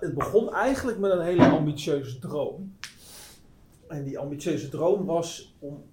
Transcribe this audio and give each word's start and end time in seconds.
Het 0.00 0.14
begon 0.14 0.54
eigenlijk 0.54 0.98
met 0.98 1.10
een 1.10 1.24
hele 1.24 1.48
ambitieuze 1.48 2.18
droom. 2.18 2.76
En 3.88 4.04
die 4.04 4.18
ambitieuze 4.18 4.68
droom 4.68 5.04
was 5.04 5.56
om 5.58 5.84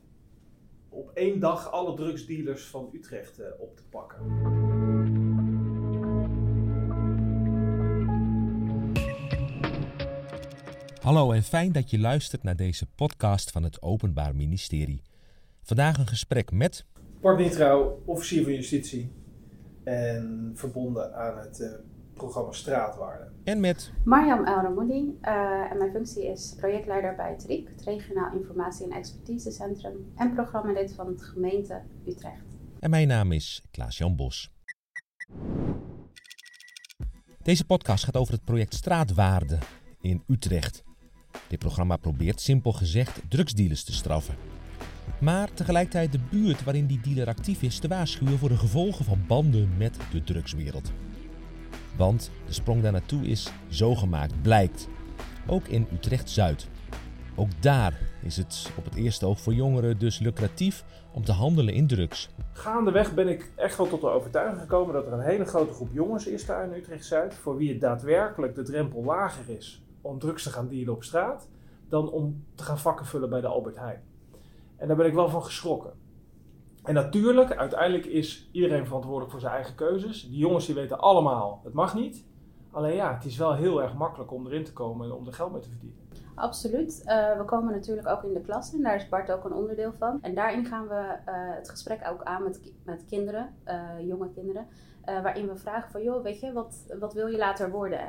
op 0.90 1.12
één 1.14 1.40
dag 1.40 1.72
alle 1.72 1.96
drugsdealers 1.96 2.66
van 2.66 2.90
Utrecht 2.94 3.40
eh, 3.40 3.48
op 3.60 3.76
te 3.76 3.84
pakken. 3.90 4.18
Hallo 11.02 11.32
en 11.32 11.44
fijn 11.44 11.72
dat 11.72 11.90
je 11.90 12.00
luistert 12.00 12.44
naar 12.44 12.56
deze 12.56 12.86
podcast 12.96 13.52
van 13.52 13.64
het 13.64 13.82
Openbaar 13.82 14.36
Ministerie. 14.36 15.02
Vandaag 15.62 15.98
een 15.98 16.08
gesprek 16.08 16.52
met. 16.52 16.86
Bart 17.22 17.38
Nitrouw, 17.38 18.02
officier 18.06 18.44
van 18.44 18.54
justitie. 18.54 19.12
En 19.84 20.52
verbonden 20.56 21.16
aan 21.16 21.38
het 21.38 21.60
uh, 21.60 21.70
programma 22.16 22.52
Straatwaarde. 22.52 23.32
En 23.44 23.60
met. 23.60 23.92
Mariam 24.04 24.46
El 24.46 24.84
uh, 24.84 25.72
en 25.72 25.78
mijn 25.78 25.92
functie 25.92 26.28
is 26.28 26.54
projectleider 26.58 27.16
bij 27.16 27.32
het 27.32 27.46
RIek, 27.46 27.70
het 27.70 27.82
Regionaal 27.82 28.34
Informatie- 28.34 28.86
en 28.86 28.92
Expertisecentrum. 28.92 30.12
En 30.16 30.34
programmalid 30.34 30.94
van 30.94 31.08
het 31.08 31.24
gemeente 31.24 31.82
Utrecht. 32.08 32.44
En 32.80 32.90
mijn 32.90 33.08
naam 33.08 33.32
is 33.32 33.64
Klaas-Jan 33.72 34.16
Bos. 34.16 34.54
Deze 37.42 37.66
podcast 37.66 38.04
gaat 38.04 38.18
over 38.18 38.34
het 38.34 38.44
project 38.44 38.74
Straatwaarde 38.74 39.58
in 40.02 40.24
Utrecht. 40.28 40.84
Dit 41.48 41.60
programma 41.60 41.98
probeert 41.98 42.42
simpel 42.42 42.72
gezegd 42.72 43.22
drugsdealers 43.30 43.84
te 43.84 43.94
straffen. 43.94 44.36
Maar 45.20 45.54
tegelijkertijd 45.54 46.12
de 46.12 46.20
buurt 46.30 46.64
waarin 46.64 46.86
die 46.86 47.02
dealer 47.02 47.28
actief 47.28 47.62
is 47.62 47.80
te 47.80 47.88
waarschuwen 47.88 48.38
voor 48.38 48.50
de 48.50 48.58
gevolgen 48.58 49.06
van 49.06 49.24
banden 49.28 49.70
met 49.78 49.98
de 50.12 50.24
drugswereld. 50.24 50.92
Want 51.98 52.32
de 52.46 52.54
sprong 52.54 52.82
daar 52.82 52.92
naartoe 52.92 53.28
is 53.28 53.52
zo 53.68 53.96
gemaakt, 53.96 54.42
blijkt. 54.42 54.88
Ook 55.48 55.68
in 55.68 55.88
Utrecht 55.94 56.30
Zuid. 56.30 56.68
Ook 57.36 57.50
daar 57.60 58.00
is 58.22 58.38
het 58.38 58.72
op 58.78 58.86
het 58.86 58.96
eerste 58.96 59.26
oog 59.26 59.40
voor 59.40 59.54
jongeren 59.54 60.00
dus 60.00 60.20
lucratief 60.20 60.84
om 61.14 61.24
te 61.24 61.32
handelen 61.32 61.74
in 61.74 61.88
drugs. 61.88 62.30
Gaandeweg 62.52 63.14
ben 63.14 63.28
ik 63.28 63.52
echt 63.56 63.78
wel 63.78 63.88
tot 63.88 64.02
de 64.02 64.08
overtuiging 64.08 64.62
gekomen 64.62 64.94
dat 64.94 65.06
er 65.06 65.14
een 65.14 65.20
hele 65.20 65.46
grote 65.46 65.74
groep 65.74 65.90
jongens 65.92 66.28
is 66.28 66.46
daar 66.46 66.64
in 66.64 66.74
Utrecht 66.74 67.06
Zuid. 67.06 67.36
voor 67.36 67.58
wie 67.58 67.70
het 67.70 67.82
daadwerkelijk 67.82 68.56
de 68.56 68.64
drempel 68.64 69.04
lager 69.04 69.50
is 69.50 69.84
om 70.02 70.20
drugs 70.20 70.44
te 70.44 70.50
gaan 70.50 70.68
dealen 70.68 70.94
op 70.94 71.04
straat. 71.04 71.50
dan 71.90 72.12
om 72.12 72.44
te 72.56 72.64
gaan 72.64 72.80
vakken 72.80 73.06
vullen 73.06 73.30
bij 73.30 73.42
de 73.42 73.48
Albert 73.48 73.78
Heijn. 73.78 74.02
En 74.78 74.88
daar 74.88 74.98
ben 74.98 75.06
ik 75.06 75.14
wel 75.14 75.30
van 75.30 75.44
geschrokken. 75.44 75.94
En 76.86 76.94
natuurlijk, 76.94 77.56
uiteindelijk 77.56 78.06
is 78.06 78.50
iedereen 78.52 78.86
verantwoordelijk 78.86 79.32
voor 79.32 79.40
zijn 79.40 79.54
eigen 79.54 79.76
keuzes. 79.76 80.30
Die 80.30 80.38
jongens 80.38 80.66
die 80.66 80.76
weten 80.76 81.00
allemaal, 81.00 81.62
het 81.64 81.74
mag 81.74 81.96
niet. 81.96 82.26
Alleen 82.72 82.96
ja, 82.96 83.14
het 83.14 83.26
is 83.26 83.38
wel 83.38 83.54
heel 83.54 83.82
erg 83.82 83.94
makkelijk 83.94 84.32
om 84.32 84.46
erin 84.46 84.64
te 84.64 84.74
komen 84.74 85.06
en 85.06 85.14
om 85.14 85.28
er 85.28 85.34
geld 85.34 85.52
mee 85.52 85.62
te 85.62 85.70
verdienen. 85.70 85.98
Absoluut. 86.36 87.02
Uh, 87.06 87.38
we 87.38 87.46
komen 87.46 87.74
natuurlijk 87.74 88.08
ook 88.08 88.24
in 88.24 88.34
de 88.34 88.42
klas 88.42 88.74
en 88.74 88.82
daar 88.82 88.96
is 88.96 89.10
Bart 89.10 89.32
ook 89.32 89.46
een 89.46 89.54
onderdeel 89.54 89.94
van. 89.98 90.18
En 90.22 90.36
daarin 90.36 90.66
gaan 90.66 90.88
we 90.88 90.94
uh, 90.96 91.56
het 91.56 91.70
gesprek 91.70 92.08
ook 92.12 92.24
aan 92.24 92.44
met, 92.44 92.74
met 92.84 93.06
kinderen, 93.06 93.56
uh, 93.68 94.08
jonge 94.08 94.30
kinderen. 94.30 94.68
waarin 95.06 95.48
we 95.48 95.56
vragen 95.56 95.92
van, 95.92 96.04
joh, 96.04 96.24
weet 96.24 96.40
je, 96.40 96.54
wat, 96.54 96.96
wat 97.00 97.14
wil 97.14 97.28
je 97.28 97.38
later 97.38 97.72
worden? 97.72 98.00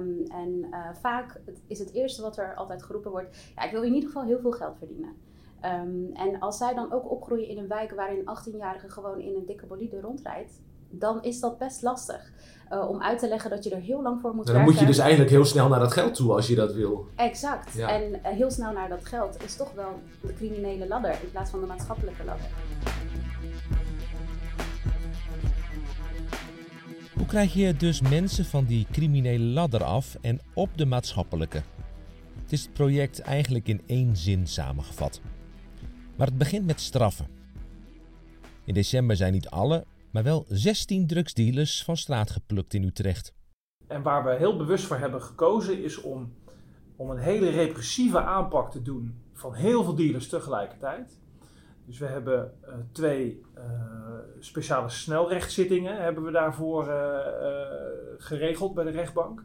Um, 0.00 0.24
en 0.26 0.66
vaak 1.00 1.40
is 1.66 1.78
het 1.78 1.92
eerste 1.92 2.22
wat 2.22 2.38
er 2.38 2.54
altijd 2.54 2.82
geroepen 2.82 3.10
wordt, 3.10 3.52
ja, 3.56 3.62
ik 3.62 3.70
wil 3.70 3.82
in 3.82 3.94
ieder 3.94 4.08
geval 4.08 4.24
heel 4.24 4.40
veel 4.40 4.50
geld 4.52 4.78
verdienen. 4.78 5.16
Um, 5.64 6.10
en 6.14 6.38
als 6.38 6.56
zij 6.56 6.74
dan 6.74 6.92
ook 6.92 7.10
opgroeien 7.10 7.48
in 7.48 7.58
een 7.58 7.68
wijk 7.68 7.90
waarin 7.90 8.18
een 8.24 8.36
18-jarige 8.38 8.90
gewoon 8.90 9.20
in 9.20 9.34
een 9.34 9.46
dikke 9.46 9.66
bolide 9.66 10.00
rondrijdt, 10.00 10.60
dan 10.90 11.22
is 11.22 11.40
dat 11.40 11.58
best 11.58 11.82
lastig. 11.82 12.32
Uh, 12.72 12.88
om 12.88 13.02
uit 13.02 13.18
te 13.18 13.28
leggen 13.28 13.50
dat 13.50 13.64
je 13.64 13.70
er 13.70 13.80
heel 13.80 14.02
lang 14.02 14.20
voor 14.20 14.34
moet 14.34 14.46
dan 14.46 14.54
werken. 14.54 14.72
Dan 14.72 14.74
moet 14.74 14.80
je 14.80 14.86
dus 14.86 14.98
eigenlijk 14.98 15.30
heel 15.30 15.44
snel 15.44 15.68
naar 15.68 15.78
dat 15.78 15.92
geld 15.92 16.14
toe 16.14 16.32
als 16.32 16.46
je 16.46 16.54
dat 16.54 16.72
wil. 16.72 17.06
Exact. 17.16 17.74
Ja. 17.74 17.88
En 17.88 18.02
uh, 18.02 18.18
heel 18.22 18.50
snel 18.50 18.72
naar 18.72 18.88
dat 18.88 19.06
geld 19.06 19.42
is 19.44 19.56
toch 19.56 19.72
wel 19.72 20.00
de 20.20 20.34
criminele 20.34 20.88
ladder 20.88 21.10
in 21.10 21.30
plaats 21.30 21.50
van 21.50 21.60
de 21.60 21.66
maatschappelijke 21.66 22.24
ladder. 22.24 22.46
Hoe 27.16 27.26
krijg 27.26 27.52
je 27.52 27.76
dus 27.76 28.00
mensen 28.00 28.44
van 28.44 28.64
die 28.64 28.86
criminele 28.92 29.44
ladder 29.44 29.84
af 29.84 30.16
en 30.20 30.40
op 30.54 30.68
de 30.76 30.86
maatschappelijke? 30.86 31.62
Het 32.42 32.52
is 32.52 32.62
het 32.62 32.72
project 32.72 33.20
eigenlijk 33.20 33.68
in 33.68 33.80
één 33.86 34.16
zin 34.16 34.46
samengevat. 34.46 35.20
Maar 36.20 36.28
het 36.28 36.38
begint 36.38 36.66
met 36.66 36.80
straffen. 36.80 37.26
In 38.64 38.74
december 38.74 39.16
zijn 39.16 39.32
niet 39.32 39.48
alle, 39.48 39.84
maar 40.10 40.22
wel 40.22 40.44
16 40.48 41.06
drugsdealers 41.06 41.84
van 41.84 41.96
straat 41.96 42.30
geplukt 42.30 42.74
in 42.74 42.84
Utrecht. 42.84 43.34
En 43.86 44.02
waar 44.02 44.24
we 44.24 44.34
heel 44.36 44.56
bewust 44.56 44.84
voor 44.84 44.96
hebben 44.96 45.22
gekozen 45.22 45.82
is 45.82 46.00
om, 46.00 46.34
om 46.96 47.10
een 47.10 47.18
hele 47.18 47.50
repressieve 47.50 48.20
aanpak 48.20 48.70
te 48.70 48.82
doen 48.82 49.14
van 49.32 49.54
heel 49.54 49.84
veel 49.84 49.94
dealers 49.94 50.28
tegelijkertijd. 50.28 51.18
Dus 51.86 51.98
we 51.98 52.06
hebben 52.06 52.52
uh, 52.64 52.74
twee 52.92 53.42
uh, 53.56 53.64
speciale 54.38 54.88
snelrechtszittingen 54.88 56.02
hebben 56.02 56.24
we 56.24 56.30
daarvoor 56.30 56.88
uh, 56.88 57.18
geregeld 58.18 58.74
bij 58.74 58.84
de 58.84 58.90
rechtbank. 58.90 59.44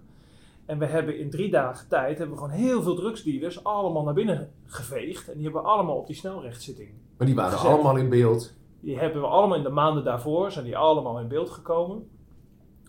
En 0.65 0.79
we 0.79 0.85
hebben 0.85 1.19
in 1.19 1.29
drie 1.29 1.51
dagen 1.51 1.87
tijd 1.87 2.17
hebben 2.17 2.35
we 2.37 2.43
gewoon 2.43 2.57
heel 2.57 2.83
veel 2.83 2.95
drugsdealers 2.95 3.63
allemaal 3.63 4.03
naar 4.03 4.13
binnen 4.13 4.51
geveegd. 4.65 5.27
En 5.27 5.33
die 5.33 5.43
hebben 5.43 5.61
we 5.61 5.67
allemaal 5.67 5.97
op 5.97 6.07
die 6.07 6.15
snelrechtszitting. 6.15 6.89
Maar 7.17 7.27
die 7.27 7.35
waren 7.35 7.57
gezet. 7.57 7.71
allemaal 7.73 7.97
in 7.97 8.09
beeld? 8.09 8.53
Die 8.79 8.99
hebben 8.99 9.21
we 9.21 9.27
allemaal 9.27 9.57
in 9.57 9.63
de 9.63 9.69
maanden 9.69 10.03
daarvoor, 10.03 10.51
zijn 10.51 10.65
die 10.65 10.77
allemaal 10.77 11.19
in 11.19 11.27
beeld 11.27 11.49
gekomen. 11.49 12.09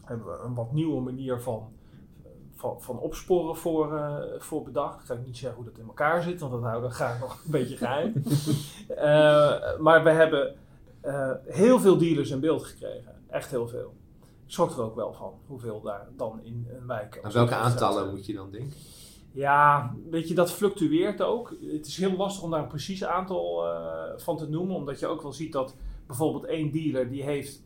Hebben 0.04 0.26
we 0.26 0.38
een 0.44 0.54
wat 0.54 0.72
nieuwe 0.72 1.00
manier 1.00 1.40
van, 1.40 1.72
van, 2.54 2.80
van 2.80 2.98
opsporen 2.98 3.56
voor, 3.56 3.92
uh, 3.92 4.16
voor 4.38 4.62
bedacht. 4.62 5.00
Ik 5.00 5.06
ga 5.06 5.14
niet 5.24 5.36
zeggen 5.36 5.62
hoe 5.62 5.70
dat 5.70 5.78
in 5.78 5.86
elkaar 5.86 6.22
zit, 6.22 6.40
want 6.40 6.52
dat 6.52 6.62
houden 6.62 6.88
we 6.88 6.94
graag 6.94 7.20
nog 7.20 7.32
een 7.44 7.50
beetje 7.50 7.76
geheim. 7.76 8.12
uh, 8.90 9.78
maar 9.84 10.04
we 10.04 10.10
hebben 10.10 10.54
uh, 11.04 11.30
heel 11.44 11.80
veel 11.80 11.98
dealers 11.98 12.30
in 12.30 12.40
beeld 12.40 12.64
gekregen. 12.64 13.14
Echt 13.28 13.50
heel 13.50 13.68
veel 13.68 13.94
schrok 14.46 14.70
er 14.70 14.82
ook 14.82 14.94
wel 14.94 15.12
van 15.12 15.32
hoeveel 15.46 15.80
daar 15.80 16.08
dan 16.16 16.40
in 16.42 16.66
een 16.68 16.86
wijk. 16.86 17.14
En 17.14 17.32
welke 17.32 17.54
aantallen 17.54 18.10
moet 18.10 18.26
je 18.26 18.34
dan 18.34 18.50
denken? 18.50 18.72
Ja, 19.32 19.94
weet 20.10 20.28
je, 20.28 20.34
dat 20.34 20.52
fluctueert 20.52 21.22
ook. 21.22 21.56
Het 21.60 21.86
is 21.86 21.96
heel 21.96 22.16
lastig 22.16 22.42
om 22.42 22.50
daar 22.50 22.62
een 22.62 22.68
precies 22.68 23.04
aantal 23.04 23.66
uh, 23.66 24.02
van 24.16 24.36
te 24.36 24.48
noemen, 24.48 24.76
omdat 24.76 25.00
je 25.00 25.06
ook 25.06 25.22
wel 25.22 25.32
ziet 25.32 25.52
dat 25.52 25.74
bijvoorbeeld 26.06 26.44
één 26.44 26.72
dealer 26.72 27.08
die 27.08 27.22
heeft 27.22 27.64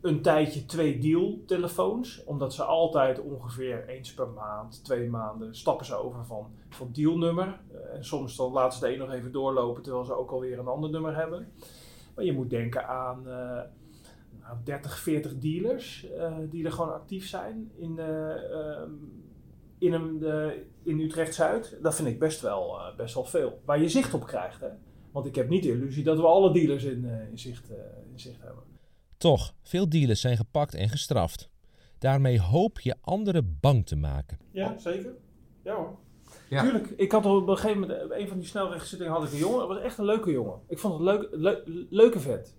een 0.00 0.22
tijdje 0.22 0.66
twee 0.66 0.98
dealtelefoons, 0.98 2.24
omdat 2.24 2.54
ze 2.54 2.64
altijd 2.64 3.20
ongeveer 3.20 3.88
eens 3.88 4.14
per 4.14 4.28
maand, 4.28 4.84
twee 4.84 5.08
maanden 5.08 5.54
stappen 5.54 5.86
ze 5.86 5.94
over 5.94 6.24
van, 6.24 6.46
van 6.68 6.88
dealnummer. 6.92 7.60
Uh, 7.72 7.94
en 7.94 8.04
soms 8.04 8.36
dan 8.36 8.52
laten 8.52 8.78
ze 8.78 8.84
de 8.84 8.92
een 8.92 8.98
nog 8.98 9.12
even 9.12 9.32
doorlopen 9.32 9.82
terwijl 9.82 10.04
ze 10.04 10.16
ook 10.16 10.30
alweer 10.30 10.58
een 10.58 10.66
ander 10.66 10.90
nummer 10.90 11.16
hebben. 11.16 11.52
Maar 12.14 12.24
je 12.24 12.32
moet 12.32 12.50
denken 12.50 12.88
aan 12.88 13.22
uh, 13.26 13.60
nou, 14.40 14.56
30, 14.64 14.98
40 14.98 15.38
dealers 15.38 16.06
uh, 16.10 16.36
die 16.50 16.64
er 16.64 16.72
gewoon 16.72 16.92
actief 16.92 17.26
zijn 17.26 17.70
in, 17.76 17.96
uh, 17.98 18.82
in, 19.78 19.92
een, 19.92 20.22
in 20.82 21.00
Utrecht 21.00 21.34
Zuid. 21.34 21.78
Dat 21.82 21.94
vind 21.94 22.08
ik 22.08 22.18
best 22.18 22.40
wel, 22.40 22.78
uh, 22.78 22.96
best 22.96 23.14
wel 23.14 23.24
veel. 23.24 23.62
Waar 23.64 23.80
je 23.80 23.88
zicht 23.88 24.14
op 24.14 24.26
krijgt. 24.26 24.60
Hè? 24.60 24.68
Want 25.12 25.26
ik 25.26 25.34
heb 25.34 25.48
niet 25.48 25.62
de 25.62 25.70
illusie 25.70 26.04
dat 26.04 26.16
we 26.16 26.26
alle 26.26 26.52
dealers 26.52 26.84
in, 26.84 27.04
in, 27.30 27.38
zicht, 27.38 27.70
in 28.12 28.20
zicht 28.20 28.42
hebben. 28.42 28.62
Toch, 29.16 29.54
veel 29.62 29.88
dealers 29.88 30.20
zijn 30.20 30.36
gepakt 30.36 30.74
en 30.74 30.88
gestraft. 30.88 31.50
Daarmee 31.98 32.40
hoop 32.40 32.80
je 32.80 32.96
anderen 33.00 33.58
bang 33.60 33.86
te 33.86 33.96
maken. 33.96 34.38
Ja, 34.50 34.78
zeker. 34.78 35.14
Ja 35.62 35.74
hoor. 35.74 35.98
Ja. 36.48 36.62
Tuurlijk, 36.62 36.90
ik 36.96 37.12
had 37.12 37.26
op 37.26 37.48
een 37.48 37.56
gegeven 37.56 37.80
moment, 37.80 38.10
een 38.10 38.28
van 38.28 38.38
die 38.38 38.46
snelrechtzittingen 38.46 39.12
had 39.12 39.24
ik 39.24 39.32
een 39.32 39.38
jongen. 39.38 39.58
Dat 39.58 39.68
was 39.68 39.78
echt 39.78 39.98
een 39.98 40.04
leuke 40.04 40.30
jongen. 40.30 40.60
Ik 40.68 40.78
vond 40.78 40.94
het 40.94 41.02
leuk, 41.02 41.28
le 41.32 41.86
leuke 41.90 42.20
vet. 42.20 42.56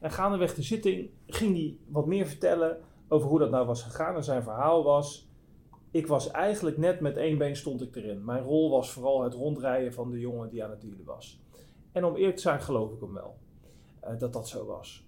En 0.00 0.10
gaandeweg 0.10 0.54
de 0.54 0.62
zitting 0.62 1.10
ging 1.26 1.56
hij 1.56 1.76
wat 1.88 2.06
meer 2.06 2.26
vertellen 2.26 2.80
over 3.08 3.28
hoe 3.28 3.38
dat 3.38 3.50
nou 3.50 3.66
was 3.66 3.82
gegaan. 3.82 4.14
En 4.14 4.24
zijn 4.24 4.42
verhaal 4.42 4.84
was, 4.84 5.28
ik 5.90 6.06
was 6.06 6.30
eigenlijk 6.30 6.76
net 6.76 7.00
met 7.00 7.16
één 7.16 7.38
been 7.38 7.56
stond 7.56 7.82
ik 7.82 7.96
erin. 7.96 8.24
Mijn 8.24 8.42
rol 8.42 8.70
was 8.70 8.92
vooral 8.92 9.22
het 9.22 9.34
rondrijden 9.34 9.92
van 9.92 10.10
de 10.10 10.18
jongen 10.18 10.48
die 10.48 10.64
aan 10.64 10.70
het 10.70 10.80
dealen 10.80 11.04
was. 11.04 11.40
En 11.92 12.04
om 12.04 12.16
eerlijk 12.16 12.36
te 12.36 12.42
zijn 12.42 12.60
geloof 12.60 12.92
ik 12.92 13.00
hem 13.00 13.12
wel, 13.12 13.36
uh, 14.04 14.18
dat 14.18 14.32
dat 14.32 14.48
zo 14.48 14.66
was. 14.66 15.06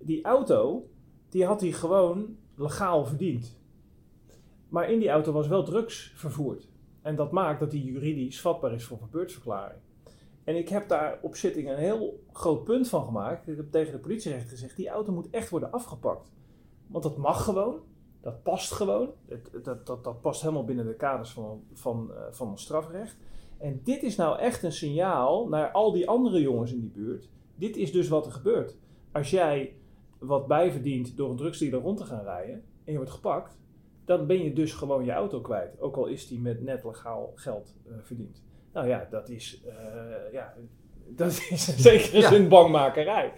Die 0.00 0.24
auto, 0.24 0.88
die 1.28 1.44
had 1.44 1.60
hij 1.60 1.72
gewoon 1.72 2.36
legaal 2.54 3.06
verdiend. 3.06 3.56
Maar 4.68 4.90
in 4.90 4.98
die 4.98 5.08
auto 5.08 5.32
was 5.32 5.48
wel 5.48 5.64
drugs 5.64 6.12
vervoerd. 6.14 6.68
En 7.02 7.16
dat 7.16 7.32
maakt 7.32 7.60
dat 7.60 7.72
hij 7.72 7.80
juridisch 7.80 8.40
vatbaar 8.40 8.72
is 8.72 8.84
voor 8.84 8.98
verbeurdsverklaring. 8.98 9.80
En 10.48 10.56
ik 10.56 10.68
heb 10.68 10.88
daar 10.88 11.18
op 11.22 11.36
zitting 11.36 11.68
een 11.68 11.76
heel 11.76 12.24
groot 12.32 12.64
punt 12.64 12.88
van 12.88 13.04
gemaakt. 13.04 13.48
Ik 13.48 13.56
heb 13.56 13.70
tegen 13.70 13.92
de 13.92 13.98
politierechter 13.98 14.48
gezegd: 14.48 14.76
die 14.76 14.88
auto 14.88 15.12
moet 15.12 15.30
echt 15.30 15.50
worden 15.50 15.70
afgepakt. 15.70 16.32
Want 16.86 17.02
dat 17.02 17.16
mag 17.16 17.44
gewoon, 17.44 17.80
dat 18.20 18.42
past 18.42 18.72
gewoon. 18.72 19.10
Dat, 19.62 19.86
dat, 19.86 20.04
dat, 20.04 20.20
past 20.20 20.40
helemaal 20.40 20.64
binnen 20.64 20.86
de 20.86 20.94
kaders 20.94 21.30
van, 21.30 21.62
van, 21.72 22.10
uh, 22.10 22.16
van 22.30 22.48
ons 22.48 22.62
strafrecht. 22.62 23.16
En 23.58 23.80
dit 23.84 24.02
is 24.02 24.16
nou 24.16 24.38
echt 24.38 24.62
een 24.62 24.72
signaal 24.72 25.48
naar 25.48 25.70
al 25.70 25.92
die 25.92 26.08
andere 26.08 26.40
jongens 26.40 26.72
in 26.72 26.80
die 26.80 26.90
buurt. 26.90 27.28
Dit 27.54 27.76
is 27.76 27.92
dus 27.92 28.08
wat 28.08 28.26
er 28.26 28.32
gebeurt. 28.32 28.76
Als 29.12 29.30
jij 29.30 29.76
wat 30.18 30.46
bijverdient 30.46 31.16
door 31.16 31.30
een 31.30 31.36
drugsdealer 31.36 31.80
rond 31.80 31.98
te 31.98 32.04
gaan 32.04 32.24
rijden 32.24 32.54
en 32.84 32.92
je 32.92 32.96
wordt 32.96 33.12
gepakt, 33.12 33.58
dan 34.04 34.26
ben 34.26 34.42
je 34.42 34.52
dus 34.52 34.72
gewoon 34.72 35.04
je 35.04 35.12
auto 35.12 35.40
kwijt. 35.40 35.80
Ook 35.80 35.96
al 35.96 36.06
is 36.06 36.28
die 36.28 36.40
met 36.40 36.62
net 36.62 36.84
legaal 36.84 37.32
geld 37.34 37.76
uh, 37.86 37.94
verdiend. 38.02 38.46
Nou 38.78 38.90
ja, 38.90 39.06
dat 39.10 39.28
is, 39.28 39.60
uh, 39.66 40.32
ja, 40.32 40.54
dat 41.08 41.30
is 41.50 41.76
zeker 41.76 42.32
een 42.32 42.48
bangmakerij. 42.48 43.32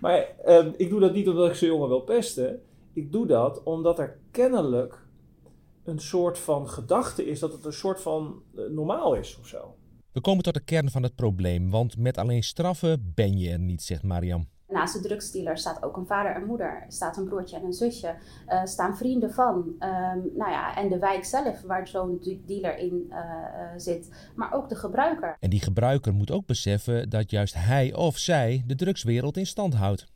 Maar 0.00 0.28
uh, 0.46 0.66
ik 0.76 0.88
doe 0.88 1.00
dat 1.00 1.12
niet 1.12 1.28
omdat 1.28 1.48
ik 1.48 1.54
zo'n 1.54 1.68
jongen 1.68 1.88
wil 1.88 2.00
pesten. 2.00 2.62
Ik 2.92 3.12
doe 3.12 3.26
dat 3.26 3.62
omdat 3.62 3.98
er 3.98 4.18
kennelijk 4.30 5.06
een 5.84 5.98
soort 5.98 6.38
van 6.38 6.68
gedachte 6.68 7.26
is 7.26 7.38
dat 7.38 7.52
het 7.52 7.64
een 7.64 7.72
soort 7.72 8.00
van 8.00 8.42
uh, 8.54 8.70
normaal 8.70 9.14
is 9.14 9.38
of 9.40 9.46
zo. 9.46 9.74
We 10.12 10.20
komen 10.20 10.42
tot 10.42 10.54
de 10.54 10.64
kern 10.64 10.90
van 10.90 11.02
het 11.02 11.14
probleem, 11.14 11.70
want 11.70 11.96
met 11.96 12.18
alleen 12.18 12.42
straffen 12.42 13.12
ben 13.14 13.38
je 13.38 13.50
er 13.50 13.58
niet, 13.58 13.82
zegt 13.82 14.02
Mariam. 14.02 14.48
Naast 14.70 14.94
de 14.94 15.00
drugsdealer 15.00 15.58
staat 15.58 15.82
ook 15.82 15.96
een 15.96 16.06
vader 16.06 16.34
en 16.34 16.46
moeder, 16.46 16.84
staat 16.88 17.16
een 17.16 17.24
broertje 17.24 17.56
en 17.56 17.64
een 17.64 17.72
zusje, 17.72 18.14
uh, 18.48 18.64
staan 18.64 18.96
vrienden 18.96 19.32
van. 19.32 19.56
Um, 19.56 20.30
nou 20.36 20.50
ja, 20.50 20.76
en 20.76 20.88
de 20.88 20.98
wijk 20.98 21.24
zelf 21.24 21.62
waar 21.62 21.88
zo'n 21.88 22.20
dealer 22.46 22.78
in 22.78 23.06
uh, 23.08 23.16
zit, 23.76 24.10
maar 24.34 24.52
ook 24.52 24.68
de 24.68 24.74
gebruiker. 24.74 25.36
En 25.40 25.50
die 25.50 25.62
gebruiker 25.62 26.14
moet 26.14 26.30
ook 26.30 26.46
beseffen 26.46 27.10
dat 27.10 27.30
juist 27.30 27.54
hij 27.54 27.94
of 27.94 28.18
zij 28.18 28.62
de 28.66 28.74
drugswereld 28.74 29.36
in 29.36 29.46
stand 29.46 29.74
houdt. 29.74 30.06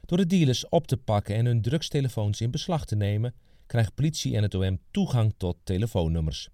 Door 0.00 0.18
de 0.18 0.26
dealers 0.26 0.68
op 0.68 0.86
te 0.86 0.96
pakken 0.96 1.34
en 1.34 1.46
hun 1.46 1.62
drugstelefoons 1.62 2.40
in 2.40 2.50
beslag 2.50 2.84
te 2.84 2.96
nemen, 2.96 3.34
krijgt 3.66 3.94
politie 3.94 4.36
en 4.36 4.42
het 4.42 4.54
OM 4.54 4.78
toegang 4.90 5.34
tot 5.36 5.56
telefoonnummers. 5.64 6.50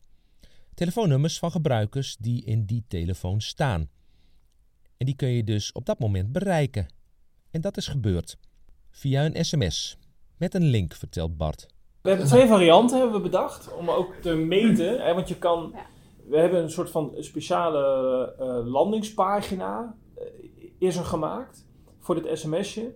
Telefoonnummers 0.74 1.38
van 1.38 1.50
gebruikers 1.50 2.16
die 2.16 2.44
in 2.44 2.64
die 2.64 2.84
telefoon 2.88 3.40
staan. 3.40 3.88
En 4.96 5.06
die 5.06 5.16
kun 5.16 5.28
je 5.28 5.44
dus 5.44 5.72
op 5.72 5.86
dat 5.86 5.98
moment 5.98 6.32
bereiken. 6.32 6.86
En 7.54 7.60
dat 7.60 7.76
is 7.76 7.88
gebeurd. 7.88 8.38
Via 8.90 9.24
een 9.24 9.44
sms. 9.44 9.98
Met 10.38 10.54
een 10.54 10.64
link, 10.64 10.94
vertelt 10.94 11.36
Bart. 11.36 11.66
We 12.02 12.08
hebben 12.08 12.26
twee 12.26 12.46
varianten 12.46 12.98
hebben 12.98 13.16
we 13.16 13.22
bedacht 13.22 13.74
om 13.74 13.90
ook 13.90 14.14
te 14.14 14.34
meten. 14.34 15.04
Hè, 15.04 15.14
want 15.14 15.28
je 15.28 15.38
kan. 15.38 15.70
Ja. 15.74 15.86
We 16.28 16.38
hebben 16.38 16.62
een 16.62 16.70
soort 16.70 16.90
van 16.90 17.12
speciale 17.18 18.34
uh, 18.40 18.72
landingspagina. 18.72 19.96
Uh, 20.18 20.24
is 20.78 20.96
er 20.96 21.04
gemaakt 21.04 21.66
voor 21.98 22.22
dit 22.22 22.38
sms'je. 22.38 22.94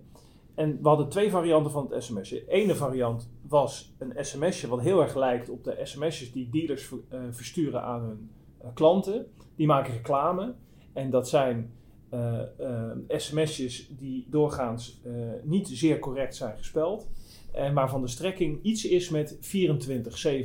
En 0.55 0.83
we 0.83 0.89
hadden 0.89 1.09
twee 1.09 1.31
varianten 1.31 1.73
van 1.73 1.87
het 1.91 2.05
sms'je. 2.05 2.45
De 2.45 2.51
ene 2.51 2.75
variant 2.75 3.31
was 3.49 3.95
een 3.99 4.25
sms'je 4.25 4.69
wat 4.69 4.81
heel 4.81 5.03
erg 5.03 5.15
lijkt 5.15 5.49
op 5.49 5.65
de 5.65 5.81
sms'jes 5.83 6.33
die 6.33 6.49
dealers 6.51 6.91
uh, 6.91 7.21
versturen 7.31 7.83
aan 7.83 8.03
hun 8.03 8.31
klanten. 8.75 9.27
Die 9.57 9.67
maken 9.67 9.93
reclame. 9.93 10.55
En 10.93 11.11
dat 11.11 11.29
zijn 11.29 11.78
uh, 12.15 12.41
uh, 12.61 12.91
sms'jes 13.09 13.89
die 13.99 14.27
doorgaans 14.31 15.01
uh, 15.07 15.13
niet 15.43 15.69
zeer 15.69 15.99
correct 15.99 16.37
zijn 16.37 16.57
gespeld. 16.57 17.09
En 17.53 17.75
waarvan 17.75 18.01
de 18.01 18.09
strekking 18.09 18.63
iets 18.63 18.85
is 18.85 19.11
met 19.11 19.39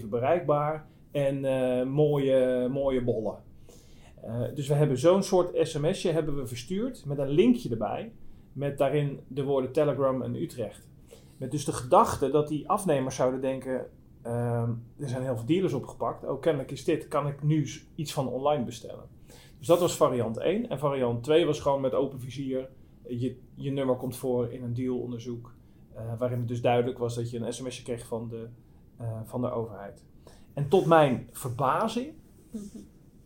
24-7 0.04 0.08
bereikbaar 0.10 0.88
en 1.12 1.42
mooie, 1.88 2.68
mooie 2.72 3.04
bollen. 3.04 3.38
dus 4.54 4.68
we 4.68 4.74
hebben 4.74 4.98
zo'n 4.98 5.24
soort 5.24 5.68
sms'je 5.68 6.12
hebben 6.12 6.36
we 6.36 6.48
verstuurd 6.48 7.06
met 7.06 7.18
een 7.18 7.30
linkje 7.30 7.70
erbij. 7.70 8.12
Met 8.54 8.78
daarin 8.78 9.20
de 9.28 9.44
woorden 9.44 9.72
Telegram 9.72 10.22
en 10.22 10.36
Utrecht. 10.36 10.90
Met 11.38 11.52
dus 11.52 11.66
de 11.66 11.74
gedachte 11.74 12.30
dat 12.30 12.48
die 12.48 12.70
afnemers 12.70 13.16
zouden 13.16 13.42
denken... 13.42 13.86
ehm, 14.22 14.70
er 15.00 15.10
zijn 15.10 15.24
heel 15.24 15.36
veel 15.36 15.46
dealers 15.46 15.74
opgepakt. 15.74 16.24
Oh, 16.24 16.42
kennelijk 16.42 16.72
is 16.72 16.84
dit. 16.84 17.08
Kan 17.08 17.28
ik 17.28 17.44
nu 17.44 17.68
iets 17.96 18.14
van 18.14 18.28
online 18.28 18.64
bestellen? 18.64 19.13
Dus 19.64 19.72
dat 19.72 19.82
was 19.82 19.96
variant 19.96 20.38
1. 20.38 20.70
En 20.70 20.80
variant 20.80 21.24
2 21.24 21.46
was 21.46 21.60
gewoon 21.60 21.82
met 21.82 21.94
open 21.94 22.20
vizier. 22.20 22.70
Je, 23.08 23.38
je 23.56 23.72
nummer 23.72 23.96
komt 23.96 24.16
voor 24.16 24.54
in 24.54 24.64
een 24.64 24.74
dealonderzoek. 24.74 25.54
Uh, 25.96 26.18
waarin 26.18 26.40
het 26.40 26.48
dus 26.48 26.62
duidelijk 26.62 26.98
was 26.98 27.16
dat 27.16 27.30
je 27.30 27.40
een 27.40 27.54
sms'je 27.54 27.84
kreeg 27.84 28.06
van 28.06 28.28
de, 28.28 28.48
uh, 29.02 29.20
van 29.24 29.42
de 29.42 29.52
overheid. 29.52 30.06
En 30.54 30.70
tot 30.70 30.86
mijn 30.86 31.30
verbazing 31.32 32.14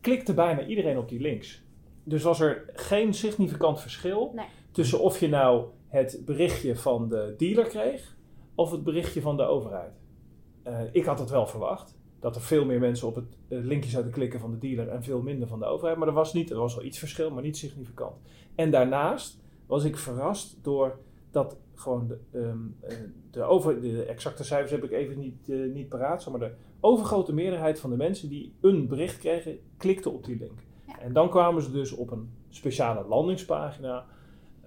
klikte 0.01 0.33
bijna 0.33 0.65
iedereen 0.65 0.97
op 0.97 1.09
die 1.09 1.19
links. 1.19 1.63
Dus 2.03 2.23
was 2.23 2.39
er 2.39 2.69
geen 2.73 3.13
significant 3.13 3.81
verschil 3.81 4.31
nee. 4.35 4.45
tussen 4.71 4.99
of 4.99 5.19
je 5.19 5.27
nou 5.27 5.65
het 5.87 6.21
berichtje 6.25 6.75
van 6.75 7.09
de 7.09 7.33
dealer 7.37 7.67
kreeg 7.67 8.17
of 8.55 8.71
het 8.71 8.83
berichtje 8.83 9.21
van 9.21 9.37
de 9.37 9.43
overheid. 9.43 9.99
Uh, 10.67 10.81
ik 10.91 11.05
had 11.05 11.19
het 11.19 11.29
wel 11.29 11.47
verwacht 11.47 11.96
dat 12.19 12.35
er 12.35 12.41
veel 12.41 12.65
meer 12.65 12.79
mensen 12.79 13.07
op 13.07 13.15
het 13.15 13.25
linkje 13.47 13.89
zouden 13.89 14.11
klikken 14.11 14.39
van 14.39 14.51
de 14.51 14.57
dealer 14.57 14.89
en 14.89 15.03
veel 15.03 15.21
minder 15.21 15.47
van 15.47 15.59
de 15.59 15.65
overheid. 15.65 15.97
Maar 15.97 16.07
er 16.07 16.13
was 16.13 16.33
niet, 16.33 16.49
er 16.49 16.57
was 16.57 16.75
wel 16.75 16.83
iets 16.83 16.99
verschil, 16.99 17.31
maar 17.31 17.43
niet 17.43 17.57
significant. 17.57 18.15
En 18.55 18.71
daarnaast 18.71 19.39
was 19.65 19.83
ik 19.83 19.97
verrast 19.97 20.59
door 20.61 20.99
dat 21.31 21.57
gewoon 21.75 22.07
de, 22.07 22.19
um, 22.33 22.75
de, 23.31 23.43
over, 23.43 23.81
de 23.81 24.03
exacte 24.03 24.43
cijfers 24.43 24.71
heb 24.71 24.83
ik 24.83 24.91
even 24.91 25.19
niet, 25.19 25.47
uh, 25.47 25.73
niet 25.73 25.89
paraat, 25.89 26.29
maar 26.29 26.39
de 26.39 26.51
overgrote 26.79 27.33
meerderheid 27.33 27.79
van 27.79 27.89
de 27.89 27.95
mensen 27.95 28.29
die 28.29 28.53
een 28.61 28.87
bericht 28.87 29.17
kregen, 29.17 29.59
klikte 29.77 30.09
op 30.09 30.25
die 30.25 30.37
link. 30.37 30.59
Ja. 30.87 30.99
En 30.99 31.13
dan 31.13 31.29
kwamen 31.29 31.61
ze 31.61 31.71
dus 31.71 31.91
op 31.91 32.11
een 32.11 32.29
speciale 32.49 33.07
landingspagina 33.07 34.05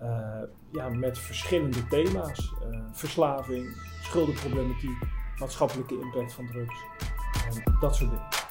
uh, 0.02 0.42
ja, 0.72 0.88
met 0.88 1.18
verschillende 1.18 1.86
thema's. 1.86 2.52
Uh, 2.70 2.84
verslaving, 2.92 3.66
schuldenproblematiek, 4.02 4.98
maatschappelijke 5.38 6.00
impact 6.00 6.32
van 6.32 6.46
drugs. 6.46 6.74
En 7.56 7.76
dat 7.80 7.96
soort 7.96 8.10
dingen. 8.10 8.48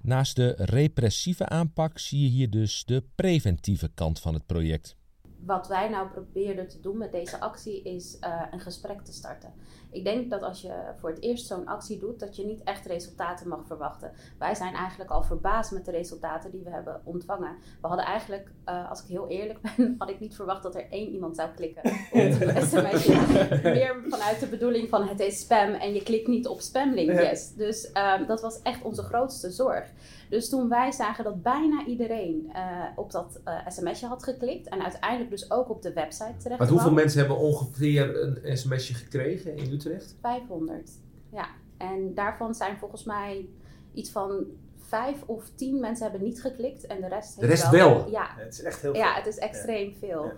Naast 0.00 0.36
de 0.36 0.54
repressieve 0.56 1.48
aanpak 1.48 1.98
zie 1.98 2.22
je 2.22 2.28
hier 2.28 2.50
dus 2.50 2.84
de 2.84 3.04
preventieve 3.14 3.90
kant 3.94 4.20
van 4.20 4.34
het 4.34 4.46
project. 4.46 4.96
Wat 5.44 5.68
wij 5.68 5.88
nou 5.88 6.08
probeerden 6.08 6.68
te 6.68 6.80
doen 6.80 6.98
met 6.98 7.12
deze 7.12 7.40
actie 7.40 7.82
is 7.82 8.16
uh, 8.20 8.42
een 8.50 8.60
gesprek 8.60 9.00
te 9.00 9.12
starten. 9.12 9.52
Ik 9.92 10.04
denk 10.04 10.30
dat 10.30 10.42
als 10.42 10.62
je 10.62 10.72
voor 10.96 11.10
het 11.10 11.22
eerst 11.22 11.46
zo'n 11.46 11.66
actie 11.66 11.98
doet, 11.98 12.20
dat 12.20 12.36
je 12.36 12.44
niet 12.44 12.62
echt 12.62 12.86
resultaten 12.86 13.48
mag 13.48 13.66
verwachten. 13.66 14.12
Wij 14.38 14.54
zijn 14.54 14.74
eigenlijk 14.74 15.10
al 15.10 15.22
verbaasd 15.22 15.72
met 15.72 15.84
de 15.84 15.90
resultaten 15.90 16.50
die 16.50 16.62
we 16.64 16.70
hebben 16.70 17.00
ontvangen. 17.04 17.56
We 17.80 17.86
hadden 17.86 18.06
eigenlijk, 18.06 18.52
uh, 18.68 18.90
als 18.90 19.02
ik 19.02 19.08
heel 19.08 19.28
eerlijk 19.28 19.58
ben, 19.76 19.94
had 19.98 20.10
ik 20.10 20.20
niet 20.20 20.36
verwacht 20.36 20.62
dat 20.62 20.74
er 20.74 20.90
één 20.90 21.12
iemand 21.12 21.36
zou 21.36 21.50
klikken 21.54 21.82
op 21.90 22.38
het 22.38 22.64
sms'je. 22.68 23.60
Meer 23.62 23.96
vanuit 24.08 24.40
de 24.40 24.46
bedoeling 24.50 24.88
van 24.88 25.08
het 25.08 25.20
is 25.20 25.40
spam 25.40 25.72
en 25.72 25.94
je 25.94 26.02
klikt 26.02 26.26
niet 26.26 26.46
op 26.46 26.60
spamlinkjes. 26.60 27.52
Dus 27.54 27.90
uh, 27.94 28.26
dat 28.26 28.40
was 28.40 28.62
echt 28.62 28.82
onze 28.82 29.02
grootste 29.02 29.50
zorg. 29.50 29.90
Dus 30.32 30.48
toen 30.48 30.68
wij 30.68 30.92
zagen 30.92 31.24
dat 31.24 31.42
bijna 31.42 31.86
iedereen 31.86 32.52
uh, 32.54 32.84
op 32.96 33.10
dat 33.10 33.40
uh, 33.44 33.68
sms'je 33.68 34.06
had 34.06 34.24
geklikt 34.24 34.68
en 34.68 34.82
uiteindelijk 34.82 35.30
dus 35.30 35.50
ook 35.50 35.70
op 35.70 35.82
de 35.82 35.92
website 35.92 36.36
terecht 36.38 36.60
Maar 36.60 36.68
hoeveel 36.68 36.92
mensen 36.92 37.18
hebben 37.18 37.38
ongeveer 37.38 38.22
een 38.22 38.56
sms'je 38.56 38.94
gekregen 38.94 39.56
in 39.56 39.70
Utrecht? 39.86 40.16
500, 40.20 40.90
ja. 41.30 41.46
En 41.76 42.14
daarvan 42.14 42.54
zijn 42.54 42.78
volgens 42.78 43.04
mij 43.04 43.48
iets 43.94 44.10
van 44.10 44.44
vijf 44.78 45.22
of 45.26 45.44
tien 45.54 45.80
mensen 45.80 46.10
hebben 46.10 46.28
niet 46.28 46.40
geklikt 46.40 46.86
en 46.86 47.00
de 47.00 47.08
rest 47.08 47.40
De 47.40 47.46
rest 47.46 47.70
wel? 47.70 47.88
wel. 47.94 48.10
Ja. 48.10 48.34
Het 48.36 48.52
is 48.52 48.62
echt 48.62 48.80
heel 48.80 48.92
veel. 48.92 49.02
Ja, 49.02 49.14
het 49.14 49.26
is 49.26 49.38
extreem 49.38 49.90
ja. 49.90 49.96
veel. 49.98 50.24
Ja. 50.24 50.32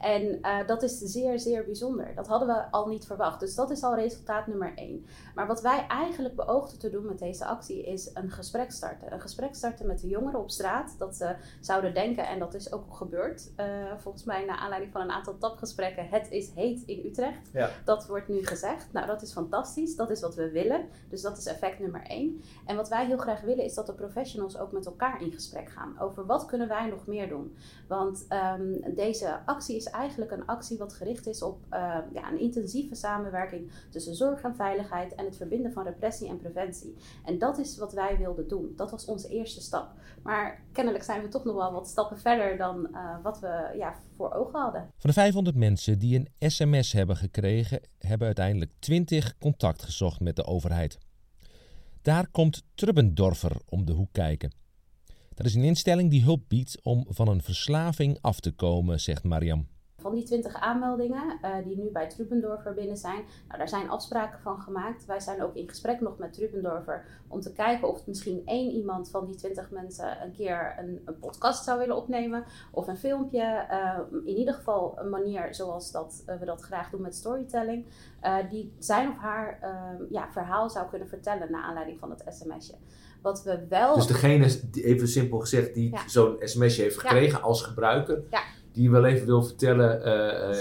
En 0.00 0.38
uh, 0.42 0.66
dat 0.66 0.82
is 0.82 0.98
zeer, 0.98 1.38
zeer 1.38 1.64
bijzonder. 1.64 2.14
Dat 2.14 2.26
hadden 2.26 2.48
we 2.48 2.70
al 2.70 2.88
niet 2.88 3.06
verwacht. 3.06 3.40
Dus 3.40 3.54
dat 3.54 3.70
is 3.70 3.82
al 3.82 3.94
resultaat 3.94 4.46
nummer 4.46 4.72
één. 4.74 5.06
Maar 5.34 5.46
wat 5.46 5.60
wij 5.60 5.86
eigenlijk 5.88 6.36
beoogden 6.36 6.78
te 6.78 6.90
doen 6.90 7.06
met 7.06 7.18
deze 7.18 7.44
actie 7.44 7.82
is 7.82 8.10
een 8.14 8.30
gesprek 8.30 8.72
starten. 8.72 9.12
Een 9.12 9.20
gesprek 9.20 9.54
starten 9.54 9.86
met 9.86 10.00
de 10.00 10.08
jongeren 10.08 10.40
op 10.40 10.50
straat. 10.50 10.94
Dat 10.98 11.16
ze 11.16 11.34
zouden 11.60 11.94
denken, 11.94 12.26
en 12.26 12.38
dat 12.38 12.54
is 12.54 12.72
ook 12.72 12.94
gebeurd. 12.94 13.50
Uh, 13.56 13.66
volgens 13.98 14.24
mij 14.24 14.44
naar 14.44 14.56
aanleiding 14.56 14.92
van 14.92 15.00
een 15.00 15.10
aantal 15.10 15.38
tapgesprekken. 15.38 16.08
Het 16.08 16.30
is 16.30 16.50
heet 16.54 16.82
in 16.86 17.06
Utrecht. 17.06 17.50
Ja. 17.52 17.70
Dat 17.84 18.06
wordt 18.06 18.28
nu 18.28 18.46
gezegd. 18.46 18.92
Nou, 18.92 19.06
dat 19.06 19.22
is 19.22 19.32
fantastisch. 19.32 19.96
Dat 19.96 20.10
is 20.10 20.20
wat 20.20 20.34
we 20.34 20.50
willen. 20.50 20.88
Dus 21.08 21.22
dat 21.22 21.38
is 21.38 21.46
effect 21.46 21.78
nummer 21.78 22.02
één. 22.06 22.40
En 22.66 22.76
wat 22.76 22.88
wij 22.88 23.06
heel 23.06 23.18
graag 23.18 23.40
willen 23.40 23.64
is 23.64 23.74
dat 23.74 23.86
de 23.86 23.94
professionals 23.94 24.58
ook 24.58 24.72
met 24.72 24.86
elkaar 24.86 25.22
in 25.22 25.32
gesprek 25.32 25.68
gaan. 25.68 26.00
Over 26.00 26.26
wat 26.26 26.44
kunnen 26.44 26.68
wij 26.68 26.86
nog 26.86 27.06
meer 27.06 27.28
doen. 27.28 27.56
Want 27.88 28.26
um, 28.58 28.94
deze 28.94 29.38
actie 29.44 29.76
is 29.76 29.89
eigenlijk 29.90 30.30
een 30.30 30.46
actie 30.46 30.78
wat 30.78 30.92
gericht 30.92 31.26
is 31.26 31.42
op 31.42 31.64
uh, 31.70 31.78
ja, 32.12 32.30
een 32.30 32.40
intensieve 32.40 32.94
samenwerking 32.94 33.70
tussen 33.90 34.14
zorg 34.14 34.42
en 34.42 34.54
veiligheid 34.54 35.14
en 35.14 35.24
het 35.24 35.36
verbinden 35.36 35.72
van 35.72 35.84
repressie 35.84 36.28
en 36.28 36.38
preventie. 36.38 36.94
En 37.24 37.38
dat 37.38 37.58
is 37.58 37.78
wat 37.78 37.92
wij 37.92 38.18
wilden 38.18 38.48
doen. 38.48 38.72
Dat 38.76 38.90
was 38.90 39.04
onze 39.04 39.28
eerste 39.28 39.60
stap. 39.60 39.92
Maar 40.22 40.64
kennelijk 40.72 41.04
zijn 41.04 41.22
we 41.22 41.28
toch 41.28 41.44
nog 41.44 41.54
wel 41.54 41.72
wat 41.72 41.88
stappen 41.88 42.18
verder 42.18 42.56
dan 42.56 42.88
uh, 42.92 43.22
wat 43.22 43.40
we 43.40 43.74
ja, 43.76 43.94
voor 44.16 44.32
ogen 44.32 44.60
hadden. 44.60 44.80
Van 44.96 45.10
de 45.10 45.12
500 45.12 45.56
mensen 45.56 45.98
die 45.98 46.18
een 46.18 46.50
sms 46.50 46.92
hebben 46.92 47.16
gekregen, 47.16 47.80
hebben 47.98 48.26
uiteindelijk 48.26 48.72
20 48.78 49.38
contact 49.38 49.82
gezocht 49.82 50.20
met 50.20 50.36
de 50.36 50.44
overheid. 50.44 50.98
Daar 52.02 52.28
komt 52.28 52.62
Trubbendorfer 52.74 53.56
om 53.68 53.84
de 53.84 53.92
hoek 53.92 54.12
kijken. 54.12 54.52
Dat 55.34 55.46
is 55.46 55.54
een 55.54 55.64
instelling 55.64 56.10
die 56.10 56.22
hulp 56.22 56.42
biedt 56.48 56.80
om 56.82 57.06
van 57.08 57.28
een 57.28 57.42
verslaving 57.42 58.18
af 58.20 58.40
te 58.40 58.52
komen, 58.52 59.00
zegt 59.00 59.24
Mariam. 59.24 59.68
Van 60.00 60.14
die 60.14 60.24
20 60.24 60.54
aanmeldingen 60.54 61.38
uh, 61.42 61.54
die 61.64 61.76
nu 61.76 61.90
bij 61.90 62.08
Trubendorfer 62.08 62.74
binnen 62.74 62.96
zijn, 62.96 63.24
nou, 63.46 63.58
daar 63.58 63.68
zijn 63.68 63.90
afspraken 63.90 64.40
van 64.40 64.60
gemaakt. 64.60 65.06
Wij 65.06 65.20
zijn 65.20 65.42
ook 65.42 65.54
in 65.54 65.68
gesprek 65.68 66.00
nog 66.00 66.18
met 66.18 66.32
Trubendorfer 66.32 67.04
om 67.28 67.40
te 67.40 67.52
kijken 67.52 67.88
of 67.88 68.06
misschien 68.06 68.42
één 68.44 68.70
iemand 68.70 69.10
van 69.10 69.26
die 69.26 69.34
20 69.34 69.70
mensen 69.70 70.22
een 70.22 70.32
keer 70.32 70.74
een, 70.78 71.02
een 71.04 71.18
podcast 71.18 71.64
zou 71.64 71.78
willen 71.78 71.96
opnemen 71.96 72.44
of 72.70 72.88
een 72.88 72.96
filmpje. 72.96 73.66
Uh, 73.70 74.18
in 74.24 74.36
ieder 74.36 74.54
geval 74.54 74.98
een 74.98 75.10
manier 75.10 75.54
zoals 75.54 75.92
dat, 75.92 76.22
we 76.38 76.44
dat 76.44 76.60
graag 76.60 76.90
doen 76.90 77.00
met 77.00 77.14
storytelling. 77.14 77.86
die 78.50 78.72
zijn 78.78 79.08
of 79.08 79.16
haar 79.16 79.58
ja, 80.10 80.32
verhaal 80.32 80.70
zou 80.70 80.88
kunnen 80.88 81.08
vertellen 81.08 81.50
naar 81.50 81.62
aanleiding 81.62 81.98
van 81.98 82.10
het 82.10 82.24
sms'je. 82.28 82.74
Wat 83.22 83.42
we 83.42 83.66
wel. 83.68 83.94
Dus 83.94 84.06
degene, 84.06 84.60
even 84.72 85.08
simpel 85.08 85.38
gezegd, 85.38 85.74
die 85.74 85.98
zo'n 86.06 86.36
sms'je 86.38 86.82
heeft 86.82 86.98
gekregen 86.98 87.42
als 87.42 87.62
gebruiker, 87.62 88.22
ja. 88.30 88.42
Die 88.72 88.90
wel 88.90 89.04
even 89.04 89.26
wil 89.26 89.42
vertellen: 89.42 90.06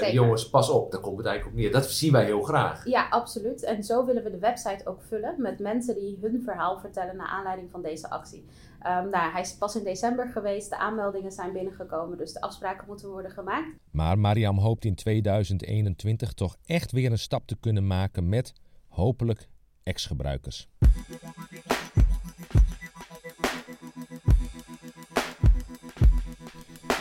uh, 0.02 0.12
jongens, 0.14 0.50
pas 0.50 0.70
op, 0.70 0.92
daar 0.92 1.02
komt 1.02 1.18
het 1.18 1.26
eigenlijk 1.28 1.58
op 1.58 1.62
neer. 1.64 1.72
Dat 1.72 1.92
zien 1.92 2.12
wij 2.12 2.26
heel 2.26 2.42
graag. 2.42 2.86
Ja, 2.86 3.08
absoluut. 3.10 3.64
En 3.64 3.84
zo 3.84 4.06
willen 4.06 4.24
we 4.24 4.32
de 4.32 4.40
website 4.40 4.86
ook 4.86 5.02
vullen 5.02 5.36
met 5.38 5.60
mensen 5.60 5.96
die 5.96 6.18
hun 6.22 6.42
verhaal 6.44 6.80
vertellen 6.80 7.16
naar 7.16 7.28
aanleiding 7.28 7.72
van 7.72 7.82
deze 7.82 8.10
actie. 8.10 8.46
Um, 8.88 9.10
nou, 9.10 9.32
hij 9.32 9.42
is 9.42 9.56
pas 9.56 9.76
in 9.76 9.84
december 9.84 10.28
geweest, 10.28 10.70
de 10.70 10.78
aanmeldingen 10.78 11.32
zijn 11.32 11.54
binnengekomen, 11.54 12.18
dus 12.18 12.34
de 12.34 12.42
afspraken 12.42 12.88
moeten 12.88 13.10
worden 13.10 13.32
gemaakt. 13.32 13.68
Maar 13.92 14.20
Mariam 14.20 14.58
hoopt 14.58 14.86
in 14.86 14.96
2021 14.96 16.34
toch 16.34 16.56
echt 16.66 16.92
weer 16.92 17.12
een 17.12 17.20
stap 17.20 17.48
te 17.48 17.58
kunnen 17.60 17.88
maken 17.88 18.30
met 18.30 18.54
hopelijk 18.88 19.50
ex-gebruikers. 19.84 20.70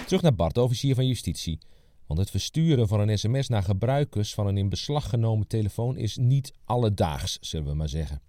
Terug 0.09 0.23
naar 0.23 0.35
Bart, 0.35 0.59
officier 0.59 0.95
van 0.95 1.07
justitie. 1.07 1.59
Want 2.07 2.21
het 2.21 2.31
versturen 2.31 2.89
van 2.89 3.01
een 3.01 3.19
sms 3.19 3.49
naar 3.49 3.63
gebruikers 3.63 4.35
van 4.35 4.47
een 4.47 4.57
in 4.57 4.69
beslag 4.69 5.09
genomen 5.09 5.47
telefoon 5.47 5.97
is 5.97 6.17
niet 6.17 6.53
alledaags, 6.65 7.39
zullen 7.41 7.67
we 7.67 7.75
maar 7.75 7.89
zeggen. 7.89 8.21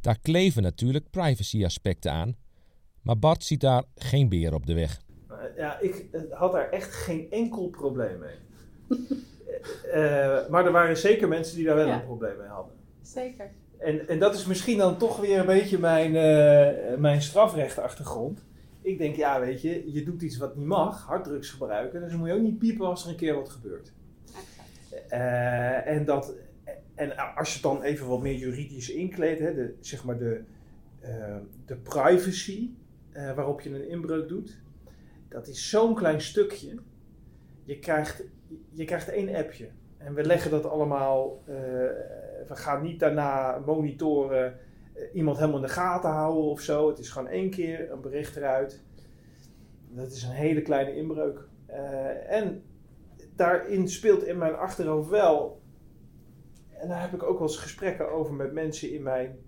Daar 0.00 0.18
kleven 0.18 0.62
natuurlijk 0.62 1.10
privacy-aspecten 1.10 2.12
aan, 2.12 2.36
maar 3.02 3.18
Bart 3.18 3.44
ziet 3.44 3.60
daar 3.60 3.84
geen 3.94 4.28
beer 4.28 4.54
op 4.54 4.66
de 4.66 4.74
weg. 4.74 5.00
Ja, 5.56 5.78
ik 5.80 6.04
had 6.30 6.52
daar 6.52 6.70
echt 6.70 6.94
geen 6.94 7.30
enkel 7.30 7.68
probleem 7.68 8.18
mee. 8.18 8.36
uh, 9.94 10.48
maar 10.50 10.66
er 10.66 10.72
waren 10.72 10.96
zeker 10.96 11.28
mensen 11.28 11.56
die 11.56 11.66
daar 11.66 11.76
wel 11.76 11.88
een 11.88 12.04
probleem 12.04 12.36
mee 12.38 12.48
hadden. 12.48 12.74
Zeker. 13.02 13.50
En, 13.78 14.08
en 14.08 14.18
dat 14.18 14.34
is 14.34 14.46
misschien 14.46 14.78
dan 14.78 14.98
toch 14.98 15.16
weer 15.16 15.38
een 15.38 15.46
beetje 15.46 15.78
mijn, 15.78 16.10
uh, 16.14 16.98
mijn 16.98 17.22
strafrechtachtergrond 17.22 18.44
ik 18.86 18.98
denk, 18.98 19.16
ja, 19.16 19.40
weet 19.40 19.62
je, 19.62 19.92
je 19.92 20.02
doet 20.02 20.22
iets 20.22 20.36
wat 20.36 20.56
niet 20.56 20.66
mag, 20.66 21.06
harddrugs 21.06 21.50
gebruiken, 21.50 22.00
dus 22.00 22.10
dan 22.10 22.18
moet 22.18 22.28
je 22.28 22.34
ook 22.34 22.40
niet 22.40 22.58
piepen 22.58 22.86
als 22.86 23.04
er 23.04 23.10
een 23.10 23.16
keer 23.16 23.34
wat 23.34 23.48
gebeurt. 23.48 23.92
Uh, 25.12 25.86
en, 25.86 26.04
dat, 26.04 26.34
en 26.94 27.36
als 27.36 27.48
je 27.48 27.54
het 27.54 27.62
dan 27.62 27.82
even 27.82 28.06
wat 28.06 28.22
meer 28.22 28.34
juridisch 28.34 28.90
inkleedt, 28.90 29.40
hè, 29.40 29.54
de, 29.54 29.74
zeg 29.80 30.04
maar 30.04 30.18
de, 30.18 30.42
uh, 31.02 31.36
de 31.66 31.76
privacy 31.76 32.70
uh, 33.12 33.34
waarop 33.34 33.60
je 33.60 33.74
een 33.74 33.88
inbreuk 33.88 34.28
doet, 34.28 34.60
dat 35.28 35.48
is 35.48 35.70
zo'n 35.70 35.94
klein 35.94 36.20
stukje. 36.20 36.78
Je 37.64 37.78
krijgt, 37.78 38.24
je 38.72 38.84
krijgt 38.84 39.08
één 39.08 39.34
appje. 39.34 39.68
En 39.96 40.14
we 40.14 40.24
leggen 40.24 40.50
dat 40.50 40.64
allemaal, 40.64 41.42
we 42.48 42.54
gaan 42.54 42.82
niet 42.82 43.00
daarna 43.00 43.58
monitoren 43.58 44.46
eh, 44.46 44.65
iemand 45.12 45.36
helemaal 45.36 45.60
in 45.60 45.66
de 45.66 45.72
gaten 45.72 46.10
houden 46.10 46.42
of 46.42 46.60
zo. 46.60 46.88
Het 46.88 46.98
is 46.98 47.10
gewoon 47.10 47.28
één 47.28 47.50
keer 47.50 47.90
een 47.90 48.00
bericht 48.00 48.36
eruit. 48.36 48.84
Dat 49.88 50.12
is 50.12 50.22
een 50.22 50.30
hele 50.30 50.62
kleine 50.62 50.96
inbreuk. 50.96 51.48
Uh, 51.70 52.32
en 52.32 52.62
daarin 53.34 53.88
speelt 53.88 54.24
in 54.24 54.38
mijn 54.38 54.54
achterhoofd 54.54 55.08
wel. 55.08 55.62
En 56.72 56.88
daar 56.88 57.00
heb 57.00 57.14
ik 57.14 57.22
ook 57.22 57.38
wel 57.38 57.48
eens 57.48 57.56
gesprekken 57.56 58.12
over 58.12 58.34
met 58.34 58.52
mensen 58.52 58.92
in 58.92 59.02
mijn 59.02 59.38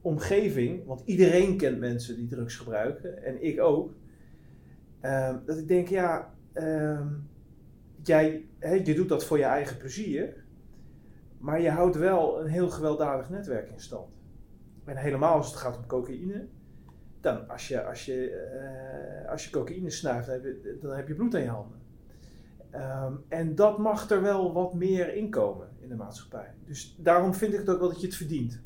omgeving. 0.00 0.86
Want 0.86 1.02
iedereen 1.04 1.56
kent 1.56 1.78
mensen 1.78 2.16
die 2.16 2.28
drugs 2.28 2.56
gebruiken. 2.56 3.22
En 3.22 3.42
ik 3.42 3.60
ook. 3.60 3.94
Uh, 5.02 5.36
dat 5.46 5.58
ik 5.58 5.68
denk, 5.68 5.88
ja, 5.88 6.34
uh, 6.54 7.06
jij, 8.02 8.44
he, 8.58 8.74
je 8.74 8.94
doet 8.94 9.08
dat 9.08 9.24
voor 9.24 9.38
je 9.38 9.44
eigen 9.44 9.76
plezier. 9.76 10.44
Maar 11.38 11.60
je 11.60 11.70
houdt 11.70 11.96
wel 11.96 12.40
een 12.40 12.46
heel 12.46 12.70
gewelddadig 12.70 13.30
netwerk 13.30 13.70
in 13.70 13.80
stand. 13.80 14.17
En 14.88 14.96
helemaal 14.96 15.34
als 15.34 15.46
het 15.46 15.56
gaat 15.56 15.76
om 15.76 15.86
cocaïne. 15.86 16.46
Dan 17.20 17.48
als 17.48 17.68
je, 17.68 17.84
als 17.84 18.04
je, 18.04 18.48
uh, 19.24 19.30
als 19.30 19.44
je 19.44 19.50
cocaïne 19.50 19.90
snuift, 19.90 20.26
dan 20.80 20.96
heb 20.96 21.08
je, 21.08 21.14
bloed 21.14 21.34
aan 21.34 21.42
je 21.42 21.48
handen. 21.48 21.78
Um, 22.74 23.24
en 23.28 23.54
dat 23.54 23.78
mag 23.78 24.10
er 24.10 24.22
wel 24.22 24.52
wat 24.52 24.74
meer 24.74 25.14
inkomen 25.14 25.68
in 25.80 25.88
de 25.88 25.94
maatschappij. 25.94 26.54
Dus 26.66 26.96
daarom 26.98 27.34
vind 27.34 27.52
ik 27.52 27.58
het 27.58 27.68
ook 27.68 27.78
wel 27.78 27.88
dat 27.88 28.00
je 28.00 28.06
het 28.06 28.16
verdient. 28.16 28.60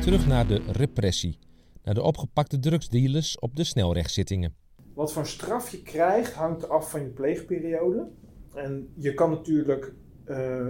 Terug 0.00 0.26
naar 0.26 0.46
de 0.46 0.62
repressie, 0.72 1.38
naar 1.82 1.94
de 1.94 2.02
opgepakte 2.02 2.58
drugsdealers 2.58 3.38
op 3.38 3.56
de 3.56 3.64
snelrechtszittingen. 3.64 4.54
Wat 5.00 5.12
voor 5.12 5.26
straf 5.26 5.70
je 5.70 5.82
krijgt 5.82 6.32
hangt 6.32 6.68
af 6.68 6.90
van 6.90 7.00
je 7.00 7.08
pleegperiode. 7.08 8.08
En 8.54 8.92
je 8.94 9.14
kan 9.14 9.30
natuurlijk 9.30 9.92
uh, 10.26 10.68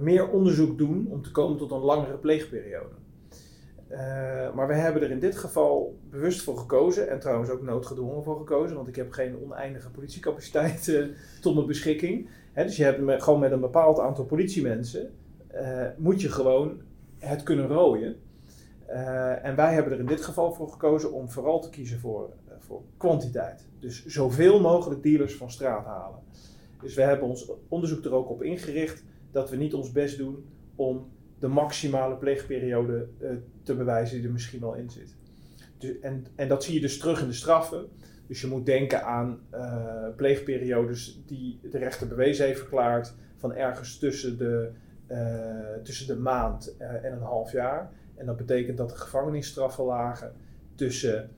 meer 0.00 0.28
onderzoek 0.28 0.78
doen 0.78 1.06
om 1.10 1.22
te 1.22 1.30
komen 1.30 1.56
tot 1.56 1.70
een 1.70 1.78
langere 1.78 2.16
pleegperiode. 2.16 2.94
Uh, 3.90 3.98
maar 4.54 4.66
we 4.66 4.74
hebben 4.74 5.02
er 5.02 5.10
in 5.10 5.18
dit 5.18 5.36
geval 5.36 5.98
bewust 6.10 6.42
voor 6.42 6.58
gekozen 6.58 7.08
en 7.08 7.20
trouwens 7.20 7.50
ook 7.50 7.62
noodgedwongen 7.62 8.24
voor 8.24 8.36
gekozen, 8.36 8.76
want 8.76 8.88
ik 8.88 8.96
heb 8.96 9.12
geen 9.12 9.42
oneindige 9.42 9.90
politiecapaciteit 9.90 11.10
tot 11.40 11.54
mijn 11.54 11.66
beschikking. 11.66 12.28
Dus 12.54 12.76
je 12.76 12.84
hebt 12.84 13.22
gewoon 13.22 13.40
met 13.40 13.52
een 13.52 13.60
bepaald 13.60 13.98
aantal 13.98 14.24
politiemensen, 14.24 15.10
moet 15.96 16.20
je 16.20 16.28
gewoon 16.28 16.80
het 17.18 17.42
kunnen 17.42 17.66
rooien. 17.66 18.16
en 19.42 19.56
wij 19.56 19.74
hebben 19.74 19.92
er 19.92 19.98
in 19.98 20.06
dit 20.06 20.24
geval 20.24 20.52
voor 20.52 20.68
gekozen 20.68 21.12
om 21.12 21.30
vooral 21.30 21.60
te 21.60 21.70
kiezen 21.70 22.00
voor 22.00 22.30
kwantiteit. 22.96 23.66
Dus 23.78 24.06
zoveel 24.06 24.60
mogelijk 24.60 25.02
dealers 25.02 25.34
van 25.34 25.50
straat 25.50 25.84
halen. 25.84 26.18
Dus 26.80 26.94
we 26.94 27.02
hebben 27.02 27.28
ons 27.28 27.50
onderzoek 27.68 28.04
er 28.04 28.14
ook 28.14 28.30
op 28.30 28.42
ingericht 28.42 29.04
dat 29.30 29.50
we 29.50 29.56
niet 29.56 29.74
ons 29.74 29.92
best 29.92 30.18
doen 30.18 30.44
om 30.74 31.08
de 31.38 31.48
maximale 31.48 32.16
pleegperiode 32.16 33.08
uh, 33.18 33.30
te 33.62 33.74
bewijzen 33.74 34.16
die 34.16 34.26
er 34.26 34.32
misschien 34.32 34.60
wel 34.60 34.74
in 34.74 34.90
zit. 34.90 35.16
Dus, 35.78 35.98
en, 36.00 36.26
en 36.34 36.48
dat 36.48 36.64
zie 36.64 36.74
je 36.74 36.80
dus 36.80 36.98
terug 36.98 37.20
in 37.20 37.26
de 37.26 37.32
straffen. 37.32 37.88
Dus 38.26 38.40
je 38.40 38.46
moet 38.46 38.66
denken 38.66 39.04
aan 39.04 39.40
uh, 39.54 40.06
pleegperiodes 40.16 41.22
die 41.26 41.60
de 41.70 41.78
rechter 41.78 42.08
bewezen 42.08 42.46
heeft 42.46 42.58
verklaard 42.58 43.14
van 43.36 43.54
ergens 43.54 43.98
tussen 43.98 44.38
de, 44.38 44.70
uh, 45.08 45.82
tussen 45.82 46.06
de 46.06 46.16
maand 46.16 46.76
en 46.78 47.12
een 47.12 47.22
half 47.22 47.52
jaar. 47.52 47.92
En 48.14 48.26
dat 48.26 48.36
betekent 48.36 48.76
dat 48.76 48.88
de 48.88 48.96
gevangenisstraffen 48.96 49.84
lagen 49.84 50.32
tussen 50.74 51.30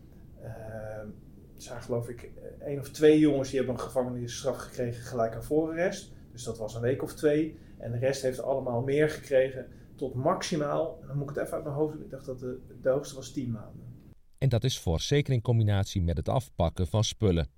er 1.63 1.69
zijn 1.69 1.83
geloof 1.83 2.09
ik 2.09 2.23
eh, 2.23 2.67
één 2.67 2.79
of 2.81 2.91
twee 2.91 3.19
jongens 3.19 3.49
die 3.49 3.59
hebben 3.59 3.77
een 3.77 3.83
gevangenisstraf 3.83 4.57
gekregen 4.57 5.03
gelijk 5.03 5.35
aan 5.35 5.45
voorarrest. 5.45 6.13
Dus 6.33 6.45
dat 6.45 6.59
was 6.59 6.75
een 6.75 6.81
week 6.81 7.03
of 7.03 7.15
twee. 7.15 7.59
En 7.79 7.93
de 7.93 7.99
rest 7.99 8.23
heeft 8.23 8.43
allemaal 8.43 8.83
meer 8.83 9.11
gekregen 9.11 9.67
tot 9.95 10.15
maximaal, 10.15 11.03
dan 11.07 11.17
moet 11.17 11.31
ik 11.31 11.37
het 11.37 11.45
even 11.45 11.55
uit 11.55 11.65
mijn 11.65 11.77
hoofd 11.77 11.93
doen, 11.93 12.05
ik 12.05 12.11
dacht 12.11 12.27
dat 12.27 12.39
de, 12.39 12.61
de 12.83 12.89
hoogste 12.89 13.15
was 13.15 13.33
10 13.33 13.51
maanden. 13.51 14.11
En 14.39 14.49
dat 14.49 14.65
is 14.65 14.79
fors, 14.79 15.07
zeker 15.07 15.33
in 15.33 15.43
combinatie 15.43 16.03
met 16.03 16.17
het 16.17 16.29
afpakken 16.29 16.87
van 16.87 17.05
spullen. 17.05 17.49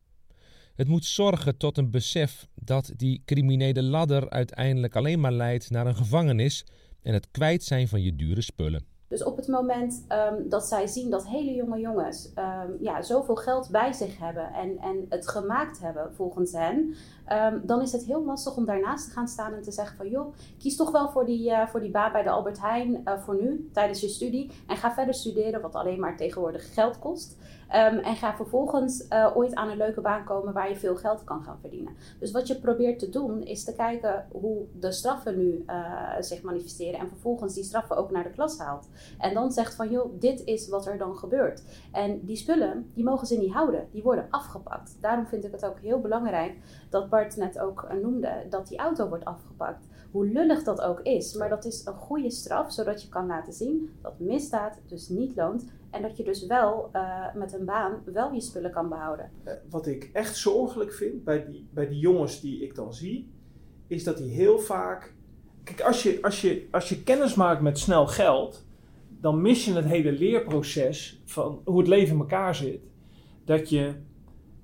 Het 0.75 0.89
moet 0.89 1.05
zorgen 1.05 1.57
tot 1.57 1.79
een 1.79 1.91
besef 1.91 2.47
dat 2.55 2.93
die 2.97 3.23
criminele 3.25 3.83
ladder 3.83 4.31
uiteindelijk 4.31 4.97
alleen 4.97 5.21
maar 5.21 5.33
leidt 5.33 5.71
naar 5.71 5.87
een 5.87 5.97
gevangenis 5.97 6.65
en 7.03 7.13
het 7.13 7.31
kwijt 7.31 7.63
zijn 7.63 7.89
van 7.89 8.03
je 8.03 8.17
dure 8.17 8.41
spullen. 8.41 8.94
Dus 9.15 9.25
op 9.25 9.37
het 9.37 9.49
moment 9.49 10.05
um, 10.09 10.49
dat 10.49 10.65
zij 10.65 10.87
zien 10.87 11.11
dat 11.11 11.27
hele 11.27 11.55
jonge 11.55 11.81
jongens 11.81 12.33
um, 12.39 12.77
ja, 12.81 13.03
zoveel 13.03 13.37
geld 13.37 13.71
bij 13.71 13.93
zich 13.93 14.19
hebben 14.19 14.53
en, 14.53 14.79
en 14.79 15.07
het 15.09 15.29
gemaakt 15.29 15.81
hebben 15.81 16.15
volgens 16.15 16.53
hen, 16.53 16.95
um, 17.33 17.63
dan 17.65 17.83
is 17.83 17.93
het 17.93 18.05
heel 18.05 18.25
lastig 18.25 18.57
om 18.57 18.65
daarnaast 18.65 19.05
te 19.07 19.13
gaan 19.13 19.29
staan 19.29 19.53
en 19.53 19.63
te 19.63 19.71
zeggen 19.71 19.97
van 19.97 20.09
joh, 20.09 20.35
kies 20.59 20.77
toch 20.77 20.91
wel 20.91 21.09
voor 21.09 21.25
die, 21.25 21.51
uh, 21.51 21.67
voor 21.67 21.81
die 21.81 21.91
baan 21.91 22.13
bij 22.13 22.23
de 22.23 22.31
Albert 22.31 22.61
Heijn 22.61 23.01
uh, 23.05 23.19
voor 23.19 23.43
nu, 23.43 23.71
tijdens 23.73 24.01
je 24.01 24.09
studie. 24.09 24.51
En 24.67 24.77
ga 24.77 24.93
verder 24.95 25.15
studeren, 25.15 25.61
wat 25.61 25.75
alleen 25.75 26.01
maar 26.01 26.17
tegenwoordig 26.17 26.75
geld 26.75 26.99
kost. 26.99 27.37
Um, 27.75 27.99
en 27.99 28.17
ga 28.17 28.37
vervolgens 28.37 29.07
uh, 29.11 29.37
ooit 29.37 29.55
aan 29.55 29.71
een 29.71 29.77
leuke 29.77 30.01
baan 30.01 30.25
komen 30.25 30.53
waar 30.53 30.69
je 30.69 30.77
veel 30.77 30.97
geld 30.97 31.25
kan 31.25 31.43
gaan 31.43 31.59
verdienen. 31.61 31.97
Dus 32.19 32.31
wat 32.31 32.47
je 32.47 32.61
probeert 32.61 32.99
te 32.99 33.09
doen 33.09 33.43
is 33.43 33.65
te 33.65 33.75
kijken 33.75 34.27
hoe 34.33 34.67
de 34.79 34.93
straffen 34.93 35.39
nu 35.39 35.65
uh, 35.67 36.11
zich 36.19 36.43
manifesteren. 36.43 37.01
En 37.01 37.09
vervolgens 37.09 37.55
die 37.55 37.65
straffen 37.65 37.97
ook 37.97 38.11
naar 38.11 38.23
de 38.23 38.31
klas 38.31 38.59
haalt. 38.59 38.89
En 39.19 39.35
dan 39.35 39.53
zegt 39.53 39.75
van 39.75 39.91
joh, 39.91 40.21
dit 40.21 40.45
is 40.45 40.69
wat 40.69 40.87
er 40.87 40.99
dan 40.99 41.17
gebeurt. 41.17 41.63
En 41.93 42.21
die 42.25 42.37
spullen, 42.37 42.91
die 42.95 43.05
mogen 43.05 43.27
ze 43.27 43.39
niet 43.39 43.53
houden. 43.53 43.89
Die 43.91 44.03
worden 44.03 44.27
afgepakt. 44.31 44.97
Daarom 45.01 45.27
vind 45.27 45.45
ik 45.45 45.53
het 45.53 45.65
ook 45.65 45.79
heel 45.81 46.01
belangrijk 46.01 46.57
dat 46.91 47.11
Bart 47.11 47.37
net 47.37 47.59
ook 47.59 47.93
noemde 48.03 48.47
dat 48.51 48.69
die 48.69 48.79
auto 48.79 49.09
wordt 49.09 49.25
afgepakt 49.25 49.87
Hoe 50.11 50.27
lullig 50.27 50.63
dat 50.63 50.81
ook 50.81 51.01
is, 51.01 51.35
maar 51.35 51.49
dat 51.49 51.65
is 51.65 51.87
een 51.87 51.95
goede 51.95 52.31
straf, 52.31 52.73
zodat 52.73 53.03
je 53.03 53.09
kan 53.09 53.27
laten 53.27 53.53
zien 53.53 53.91
dat 54.03 54.19
misdaad 54.19 54.79
dus 54.87 55.09
niet 55.09 55.37
loont 55.37 55.65
en 55.95 56.03
dat 56.03 56.17
je 56.17 56.25
dus 56.25 56.47
wel 56.47 56.91
uh, 56.93 57.35
met 57.35 57.53
een 57.53 57.65
baan 57.65 58.03
wel 58.05 58.33
je 58.33 58.41
spullen 58.41 58.71
kan 58.71 58.89
behouden. 58.89 59.31
Uh, 59.45 59.53
wat 59.71 59.87
ik 59.87 60.11
echt 60.13 60.37
zorgelijk 60.37 60.93
vind 60.93 61.25
bij 61.25 61.45
die, 61.45 61.69
bij 61.71 61.89
die 61.89 61.99
jongens 61.99 62.41
die 62.41 62.63
ik 62.63 62.75
dan 62.75 62.95
zie, 62.95 63.33
is 63.87 64.05
dat 64.05 64.17
die 64.17 64.31
heel 64.31 64.59
vaak. 64.59 65.15
Kijk, 65.65 65.81
als 65.81 66.03
je, 66.03 66.19
als, 66.23 66.41
je, 66.41 66.69
als 66.71 66.89
je 66.89 67.03
kennis 67.03 67.35
maakt 67.35 67.61
met 67.61 67.79
snel 67.79 68.07
geld, 68.07 68.67
dan 69.21 69.43
mis 69.43 69.65
je 69.65 69.73
het 69.73 69.85
hele 69.85 70.13
leerproces 70.13 71.23
van 71.25 71.61
hoe 71.65 71.79
het 71.79 71.89
leven 71.89 72.15
in 72.15 72.21
elkaar 72.21 72.55
zit. 72.55 72.81
Dat 73.45 73.69
je, 73.69 73.95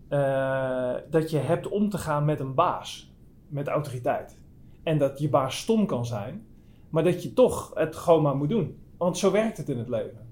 uh, 0.08 0.94
dat 1.10 1.30
je 1.30 1.38
hebt 1.38 1.68
om 1.68 1.90
te 1.90 1.98
gaan 1.98 2.24
met 2.24 2.40
een 2.40 2.54
baas, 2.54 3.14
met 3.48 3.68
autoriteit. 3.68 4.38
En 4.82 4.98
dat 4.98 5.18
je 5.18 5.28
baas 5.28 5.58
stom 5.58 5.86
kan 5.86 6.06
zijn, 6.06 6.46
maar 6.88 7.04
dat 7.04 7.22
je 7.22 7.32
toch 7.32 7.70
het 7.74 7.96
gewoon 7.96 8.22
maar 8.22 8.36
moet 8.36 8.48
doen. 8.48 8.78
Want 8.96 9.18
zo 9.18 9.30
werkt 9.30 9.56
het 9.56 9.68
in 9.68 9.78
het 9.78 9.88
leven. 9.88 10.29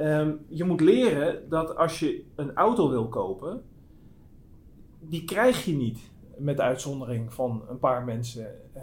Um, 0.00 0.40
je 0.48 0.64
moet 0.64 0.80
leren 0.80 1.48
dat 1.48 1.76
als 1.76 1.98
je 1.98 2.24
een 2.34 2.54
auto 2.54 2.88
wil 2.90 3.08
kopen, 3.08 3.62
die 5.00 5.24
krijg 5.24 5.64
je 5.64 5.72
niet 5.72 5.98
met 6.36 6.60
uitzondering 6.60 7.32
van 7.32 7.64
een 7.68 7.78
paar 7.78 8.04
mensen. 8.04 8.54
Uh, 8.76 8.82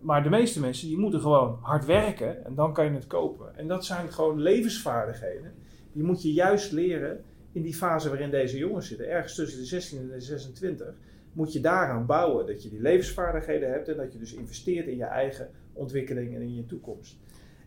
maar 0.00 0.22
de 0.22 0.28
meeste 0.28 0.60
mensen 0.60 0.88
die 0.88 0.98
moeten 0.98 1.20
gewoon 1.20 1.58
hard 1.60 1.84
werken 1.84 2.44
en 2.44 2.54
dan 2.54 2.72
kan 2.72 2.84
je 2.84 2.90
het 2.90 3.06
kopen. 3.06 3.56
En 3.56 3.68
dat 3.68 3.84
zijn 3.84 4.12
gewoon 4.12 4.40
levensvaardigheden. 4.40 5.52
Die 5.92 6.02
moet 6.02 6.22
je 6.22 6.32
juist 6.32 6.72
leren 6.72 7.24
in 7.52 7.62
die 7.62 7.74
fase 7.74 8.08
waarin 8.08 8.30
deze 8.30 8.58
jongens 8.58 8.88
zitten. 8.88 9.08
Ergens 9.08 9.34
tussen 9.34 9.58
de 9.58 9.66
16 9.66 9.98
en 9.98 10.08
de 10.08 10.20
26 10.20 10.94
moet 11.32 11.52
je 11.52 11.60
daaraan 11.60 12.06
bouwen. 12.06 12.46
Dat 12.46 12.62
je 12.62 12.68
die 12.68 12.80
levensvaardigheden 12.80 13.70
hebt 13.70 13.88
en 13.88 13.96
dat 13.96 14.12
je 14.12 14.18
dus 14.18 14.34
investeert 14.34 14.86
in 14.86 14.96
je 14.96 15.04
eigen 15.04 15.50
ontwikkeling 15.72 16.34
en 16.34 16.40
in 16.40 16.54
je 16.54 16.66
toekomst. 16.66 17.16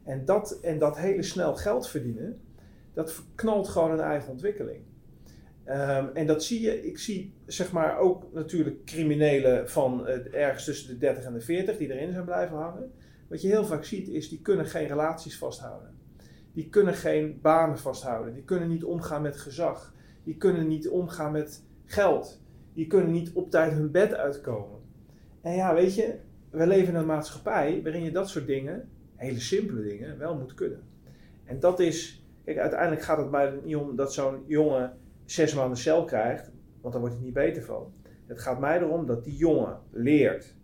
En 0.07 0.25
dat, 0.25 0.59
en 0.61 0.79
dat 0.79 0.97
hele 0.97 1.23
snel 1.23 1.55
geld 1.55 1.87
verdienen, 1.87 2.41
dat 2.93 3.23
knalt 3.35 3.67
gewoon 3.67 3.91
een 3.91 3.99
eigen 3.99 4.31
ontwikkeling. 4.31 4.83
Um, 5.65 6.09
en 6.13 6.27
dat 6.27 6.43
zie 6.43 6.61
je, 6.61 6.85
ik 6.85 6.97
zie 6.97 7.33
zeg 7.45 7.71
maar 7.71 7.97
ook 7.97 8.33
natuurlijk 8.33 8.85
criminelen 8.85 9.69
van 9.69 10.07
uh, 10.07 10.33
ergens 10.33 10.65
tussen 10.65 10.87
de 10.87 10.97
30 10.97 11.23
en 11.23 11.33
de 11.33 11.41
40 11.41 11.77
die 11.77 11.93
erin 11.93 12.11
zijn 12.11 12.25
blijven 12.25 12.57
hangen. 12.57 12.91
Wat 13.27 13.41
je 13.41 13.47
heel 13.47 13.65
vaak 13.65 13.83
ziet 13.83 14.07
is, 14.07 14.29
die 14.29 14.41
kunnen 14.41 14.65
geen 14.65 14.87
relaties 14.87 15.37
vasthouden. 15.37 15.95
Die 16.53 16.69
kunnen 16.69 16.93
geen 16.93 17.39
banen 17.41 17.77
vasthouden. 17.77 18.33
Die 18.33 18.43
kunnen 18.43 18.69
niet 18.69 18.83
omgaan 18.83 19.21
met 19.21 19.37
gezag. 19.37 19.93
Die 20.23 20.37
kunnen 20.37 20.67
niet 20.67 20.89
omgaan 20.89 21.31
met 21.31 21.63
geld. 21.85 22.41
Die 22.73 22.87
kunnen 22.87 23.11
niet 23.11 23.31
op 23.33 23.51
tijd 23.51 23.73
hun 23.73 23.91
bed 23.91 24.13
uitkomen. 24.13 24.79
En 25.41 25.55
ja, 25.55 25.73
weet 25.73 25.95
je, 25.95 26.15
we 26.49 26.67
leven 26.67 26.93
in 26.93 26.99
een 26.99 27.05
maatschappij 27.05 27.79
waarin 27.83 28.03
je 28.03 28.11
dat 28.11 28.29
soort 28.29 28.47
dingen, 28.47 28.89
hele 29.17 29.39
simpele 29.39 29.81
dingen, 29.81 30.17
wel 30.17 30.37
moet 30.37 30.53
kunnen. 30.53 30.81
En 31.43 31.59
dat 31.59 31.79
is, 31.79 32.25
kijk, 32.45 32.57
uiteindelijk 32.57 33.01
gaat 33.01 33.17
het 33.17 33.31
mij 33.31 33.59
niet 33.63 33.75
om 33.75 33.95
dat 33.95 34.13
zo'n 34.13 34.43
jongen 34.47 34.97
zes 35.25 35.53
maanden 35.53 35.77
cel 35.77 36.03
krijgt, 36.05 36.51
want 36.81 36.93
daar 36.93 37.01
wordt 37.01 37.15
hij 37.15 37.25
niet 37.25 37.33
beter 37.33 37.63
van. 37.63 37.93
Het 38.25 38.39
gaat 38.39 38.59
mij 38.59 38.81
erom 38.81 39.05
dat 39.05 39.23
die 39.23 39.35
jongen 39.35 39.79
leert, 39.91 40.55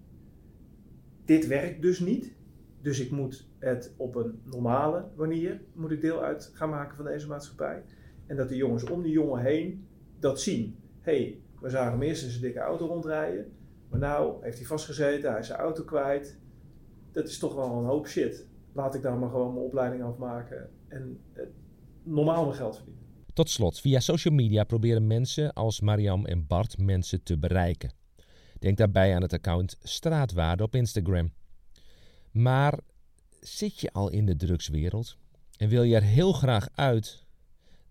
dit 1.25 1.47
werkt 1.47 1.81
dus 1.81 1.99
niet, 1.99 2.33
dus 2.81 2.99
ik 2.99 3.11
moet 3.11 3.47
het 3.59 3.93
op 3.97 4.15
een 4.15 4.41
normale 4.43 5.05
manier, 5.15 5.61
moet 5.73 5.91
ik 5.91 6.01
deel 6.01 6.23
uit 6.23 6.51
gaan 6.53 6.69
maken 6.69 6.95
van 6.95 7.05
deze 7.05 7.27
maatschappij. 7.27 7.83
En 8.25 8.35
dat 8.35 8.49
de 8.49 8.55
jongens 8.55 8.89
om 8.89 9.01
die 9.01 9.11
jongen 9.11 9.41
heen 9.41 9.87
dat 10.19 10.41
zien. 10.41 10.77
hey, 11.01 11.41
we 11.59 11.69
zagen 11.69 11.91
hem 11.91 12.01
eerst 12.01 12.23
in 12.23 12.29
zijn 12.29 12.41
dikke 12.41 12.59
auto 12.59 12.85
rondrijden, 12.85 13.51
maar 13.89 13.99
nou 13.99 14.43
heeft 14.43 14.57
hij 14.57 14.67
vastgezeten, 14.67 15.31
hij 15.31 15.39
is 15.39 15.47
zijn 15.47 15.59
auto 15.59 15.83
kwijt. 15.83 16.37
Dat 17.13 17.27
is 17.27 17.37
toch 17.37 17.55
wel 17.55 17.77
een 17.77 17.85
hoop 17.85 18.07
shit. 18.07 18.45
Laat 18.73 18.95
ik 18.95 19.01
daar 19.01 19.17
maar 19.17 19.29
gewoon 19.29 19.53
mijn 19.53 19.65
opleiding 19.65 20.03
afmaken 20.03 20.69
en 20.87 21.19
normaal 22.03 22.45
mijn 22.45 22.57
geld 22.57 22.75
verdienen. 22.75 23.01
Tot 23.33 23.49
slot, 23.49 23.79
via 23.79 23.99
social 23.99 24.33
media 24.33 24.63
proberen 24.63 25.07
mensen 25.07 25.53
als 25.53 25.81
Mariam 25.81 26.25
en 26.25 26.47
Bart 26.47 26.77
mensen 26.77 27.23
te 27.23 27.37
bereiken. 27.37 27.93
Denk 28.59 28.77
daarbij 28.77 29.15
aan 29.15 29.21
het 29.21 29.33
account 29.33 29.77
Straatwaarde 29.81 30.63
op 30.63 30.75
Instagram. 30.75 31.33
Maar 32.31 32.79
zit 33.39 33.79
je 33.79 33.91
al 33.91 34.09
in 34.09 34.25
de 34.25 34.35
drugswereld 34.35 35.17
en 35.57 35.69
wil 35.69 35.83
je 35.83 35.95
er 35.95 36.03
heel 36.03 36.33
graag 36.33 36.67
uit, 36.75 37.25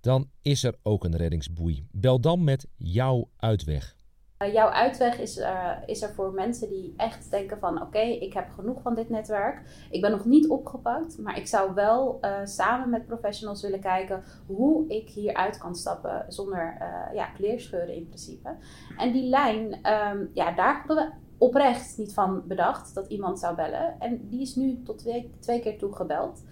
dan 0.00 0.30
is 0.42 0.64
er 0.64 0.74
ook 0.82 1.04
een 1.04 1.16
reddingsboei. 1.16 1.86
Bel 1.90 2.20
dan 2.20 2.44
met 2.44 2.66
jouw 2.76 3.28
uitweg. 3.36 3.96
Uh, 4.42 4.52
jouw 4.52 4.68
uitweg 4.68 5.18
is, 5.18 5.38
uh, 5.38 5.70
is 5.86 6.02
er 6.02 6.14
voor 6.14 6.32
mensen 6.32 6.68
die 6.68 6.94
echt 6.96 7.30
denken 7.30 7.58
van 7.58 7.82
oké, 7.82 7.98
ik 7.98 8.32
heb 8.32 8.50
genoeg 8.50 8.82
van 8.82 8.94
dit 8.94 9.08
netwerk. 9.08 9.86
Ik 9.90 10.00
ben 10.00 10.10
nog 10.10 10.24
niet 10.24 10.48
opgepakt, 10.48 11.18
maar 11.18 11.36
ik 11.36 11.46
zou 11.46 11.74
wel 11.74 12.18
uh, 12.20 12.38
samen 12.44 12.90
met 12.90 13.06
professionals 13.06 13.62
willen 13.62 13.80
kijken 13.80 14.22
hoe 14.46 14.88
ik 14.88 15.08
hieruit 15.08 15.58
kan 15.58 15.74
stappen 15.74 16.24
zonder 16.28 16.76
ja, 17.14 17.26
kleerscheuren 17.26 17.94
in 17.94 18.06
principe. 18.06 18.56
En 18.96 19.12
die 19.12 19.28
lijn, 19.28 19.62
um, 19.64 20.30
ja, 20.32 20.52
daar 20.52 20.76
hadden 20.78 20.96
we 20.96 21.12
oprecht 21.38 21.98
niet 21.98 22.14
van 22.14 22.42
bedacht 22.46 22.94
dat 22.94 23.06
iemand 23.06 23.38
zou 23.38 23.56
bellen. 23.56 24.00
En 24.00 24.28
die 24.28 24.40
is 24.40 24.54
nu 24.54 24.82
tot 24.82 24.98
twee, 25.40 25.60
keer 25.60 25.78
toe 25.78 25.92
gebeld 25.92 26.42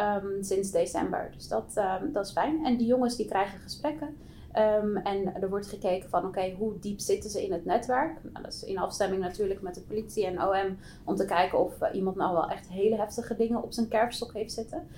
um, 0.00 0.42
sinds 0.42 0.70
december. 0.70 1.30
Dus 1.34 1.48
dat, 1.48 1.74
um, 2.02 2.12
dat 2.12 2.26
is 2.26 2.32
fijn. 2.32 2.64
En 2.64 2.76
die 2.76 2.86
jongens 2.86 3.16
die 3.16 3.26
krijgen 3.26 3.58
gesprekken. 3.60 4.16
Um, 4.56 4.96
en 4.96 5.42
er 5.42 5.48
wordt 5.48 5.66
gekeken 5.66 6.08
van 6.08 6.26
oké, 6.26 6.54
hoe 6.58 6.78
diep 6.78 7.00
zitten 7.00 7.30
ze 7.30 7.44
in 7.44 7.52
het 7.52 7.64
netwerk? 7.64 8.18
Nou, 8.22 8.44
dat 8.44 8.52
is 8.52 8.64
in 8.64 8.78
afstemming 8.78 9.22
natuurlijk 9.22 9.62
met 9.62 9.74
de 9.74 9.80
politie 9.80 10.26
en 10.26 10.42
OM 10.42 10.78
om 11.04 11.16
te 11.16 11.24
kijken 11.24 11.58
of 11.58 11.82
uh, 11.82 11.88
iemand 11.92 12.16
nou 12.16 12.32
wel 12.32 12.50
echt 12.50 12.68
hele 12.68 12.96
heftige 12.96 13.36
dingen 13.36 13.62
op 13.62 13.72
zijn 13.72 13.88
kerfstok 13.88 14.32
heeft 14.32 14.52
zitten. 14.52 14.88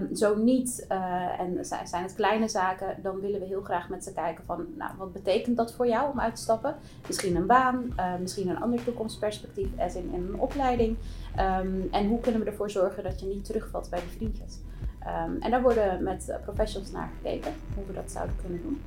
Um, 0.00 0.16
zo 0.16 0.36
niet, 0.36 0.86
uh, 0.92 1.40
en 1.40 1.64
zijn 1.64 2.02
het 2.02 2.14
kleine 2.14 2.48
zaken, 2.48 2.96
dan 3.02 3.20
willen 3.20 3.40
we 3.40 3.46
heel 3.46 3.62
graag 3.62 3.88
met 3.88 4.04
ze 4.04 4.12
kijken 4.12 4.44
van 4.44 4.66
nou, 4.76 4.90
wat 4.98 5.12
betekent 5.12 5.56
dat 5.56 5.72
voor 5.72 5.86
jou 5.86 6.10
om 6.10 6.20
uit 6.20 6.34
te 6.34 6.42
stappen? 6.42 6.76
Misschien 7.06 7.36
een 7.36 7.46
baan, 7.46 7.92
uh, 7.96 8.16
misschien 8.20 8.48
een 8.48 8.60
ander 8.60 8.84
toekomstperspectief, 8.84 9.68
als 9.78 9.94
in, 9.94 10.10
een 10.14 10.40
opleiding. 10.40 10.96
Um, 11.38 11.88
en 11.90 12.08
hoe 12.08 12.20
kunnen 12.20 12.40
we 12.40 12.46
ervoor 12.46 12.70
zorgen 12.70 13.02
dat 13.02 13.20
je 13.20 13.26
niet 13.26 13.44
terugvalt 13.44 13.90
bij 13.90 14.00
die 14.00 14.16
vriendjes? 14.16 14.58
Um, 15.06 15.36
en 15.40 15.50
daar 15.50 15.62
worden 15.62 16.02
met 16.02 16.38
professionals 16.42 16.90
naar 16.90 17.10
gekeken, 17.16 17.52
hoe 17.74 17.86
we 17.86 17.92
dat 17.92 18.10
zouden 18.10 18.36
kunnen 18.40 18.62
doen. 18.62 18.82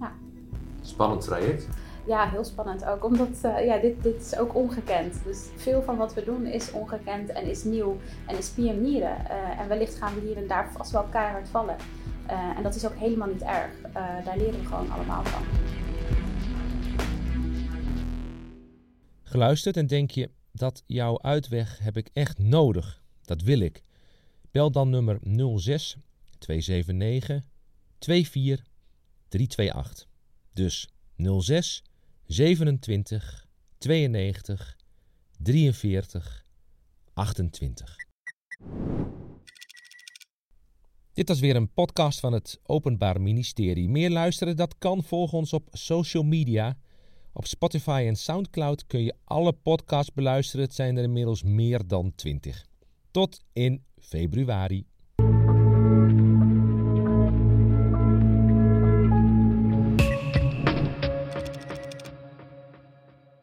Ja. 0.00 0.12
Spannend 0.82 1.20
traject. 1.20 1.68
Ja, 2.06 2.28
heel 2.28 2.44
spannend 2.44 2.84
ook, 2.84 3.04
omdat 3.04 3.40
uh, 3.44 3.64
ja, 3.66 3.78
dit, 3.78 4.02
dit 4.02 4.20
is 4.20 4.36
ook 4.36 4.54
ongekend. 4.54 5.14
Dus 5.24 5.46
veel 5.56 5.82
van 5.82 5.96
wat 5.96 6.14
we 6.14 6.24
doen 6.24 6.46
is 6.46 6.70
ongekend 6.70 7.32
en 7.32 7.44
is 7.44 7.64
nieuw 7.64 7.96
en 8.26 8.38
is 8.38 8.48
pionieren. 8.48 9.16
Uh, 9.30 9.60
en 9.60 9.68
wellicht 9.68 9.94
gaan 9.94 10.14
we 10.14 10.20
hier 10.20 10.36
en 10.36 10.46
daar 10.46 10.72
vast 10.72 10.90
wel 10.90 11.02
keihard 11.02 11.48
vallen. 11.48 11.76
Uh, 12.30 12.56
en 12.56 12.62
dat 12.62 12.74
is 12.74 12.86
ook 12.86 12.94
helemaal 12.94 13.28
niet 13.28 13.42
erg. 13.42 13.70
daar 14.24 14.36
leren 14.36 14.60
we 14.60 14.66
gewoon 14.66 14.90
allemaal 14.90 15.24
van. 15.24 15.42
Geluisterd 19.22 19.76
en 19.76 19.86
denk 19.86 20.10
je, 20.10 20.30
dat 20.52 20.82
jouw 20.86 21.22
uitweg 21.22 21.78
heb 21.82 21.96
ik 21.96 22.10
echt 22.12 22.38
nodig. 22.38 23.02
Dat 23.24 23.42
wil 23.42 23.60
ik. 23.60 23.82
Bel 24.50 24.70
dan 24.70 24.90
nummer 24.90 25.18
06 25.58 25.96
279 26.38 27.44
24 27.98 28.66
328. 29.28 30.06
Dus 30.52 30.88
06 31.16 31.82
27 32.26 33.46
92 33.78 34.76
43 35.38 36.44
28. 37.14 37.96
Dit 41.12 41.28
was 41.28 41.40
weer 41.40 41.56
een 41.56 41.72
podcast 41.72 42.20
van 42.20 42.32
het 42.32 42.60
Openbaar 42.62 43.20
Ministerie. 43.20 43.88
Meer 43.88 44.10
luisteren, 44.10 44.56
dat 44.56 44.78
kan. 44.78 45.04
Volg 45.04 45.32
ons 45.32 45.52
op 45.52 45.68
social 45.72 46.22
media. 46.22 46.76
Op 47.32 47.46
Spotify 47.46 48.04
en 48.06 48.16
Soundcloud 48.16 48.86
kun 48.86 49.02
je 49.02 49.14
alle 49.24 49.52
podcasts 49.52 50.12
beluisteren. 50.12 50.64
Het 50.64 50.74
zijn 50.74 50.96
er 50.96 51.02
inmiddels 51.02 51.42
meer 51.42 51.86
dan 51.86 52.14
20. 52.14 52.66
Tot 53.10 53.40
in 53.52 53.84
februari. 54.00 54.84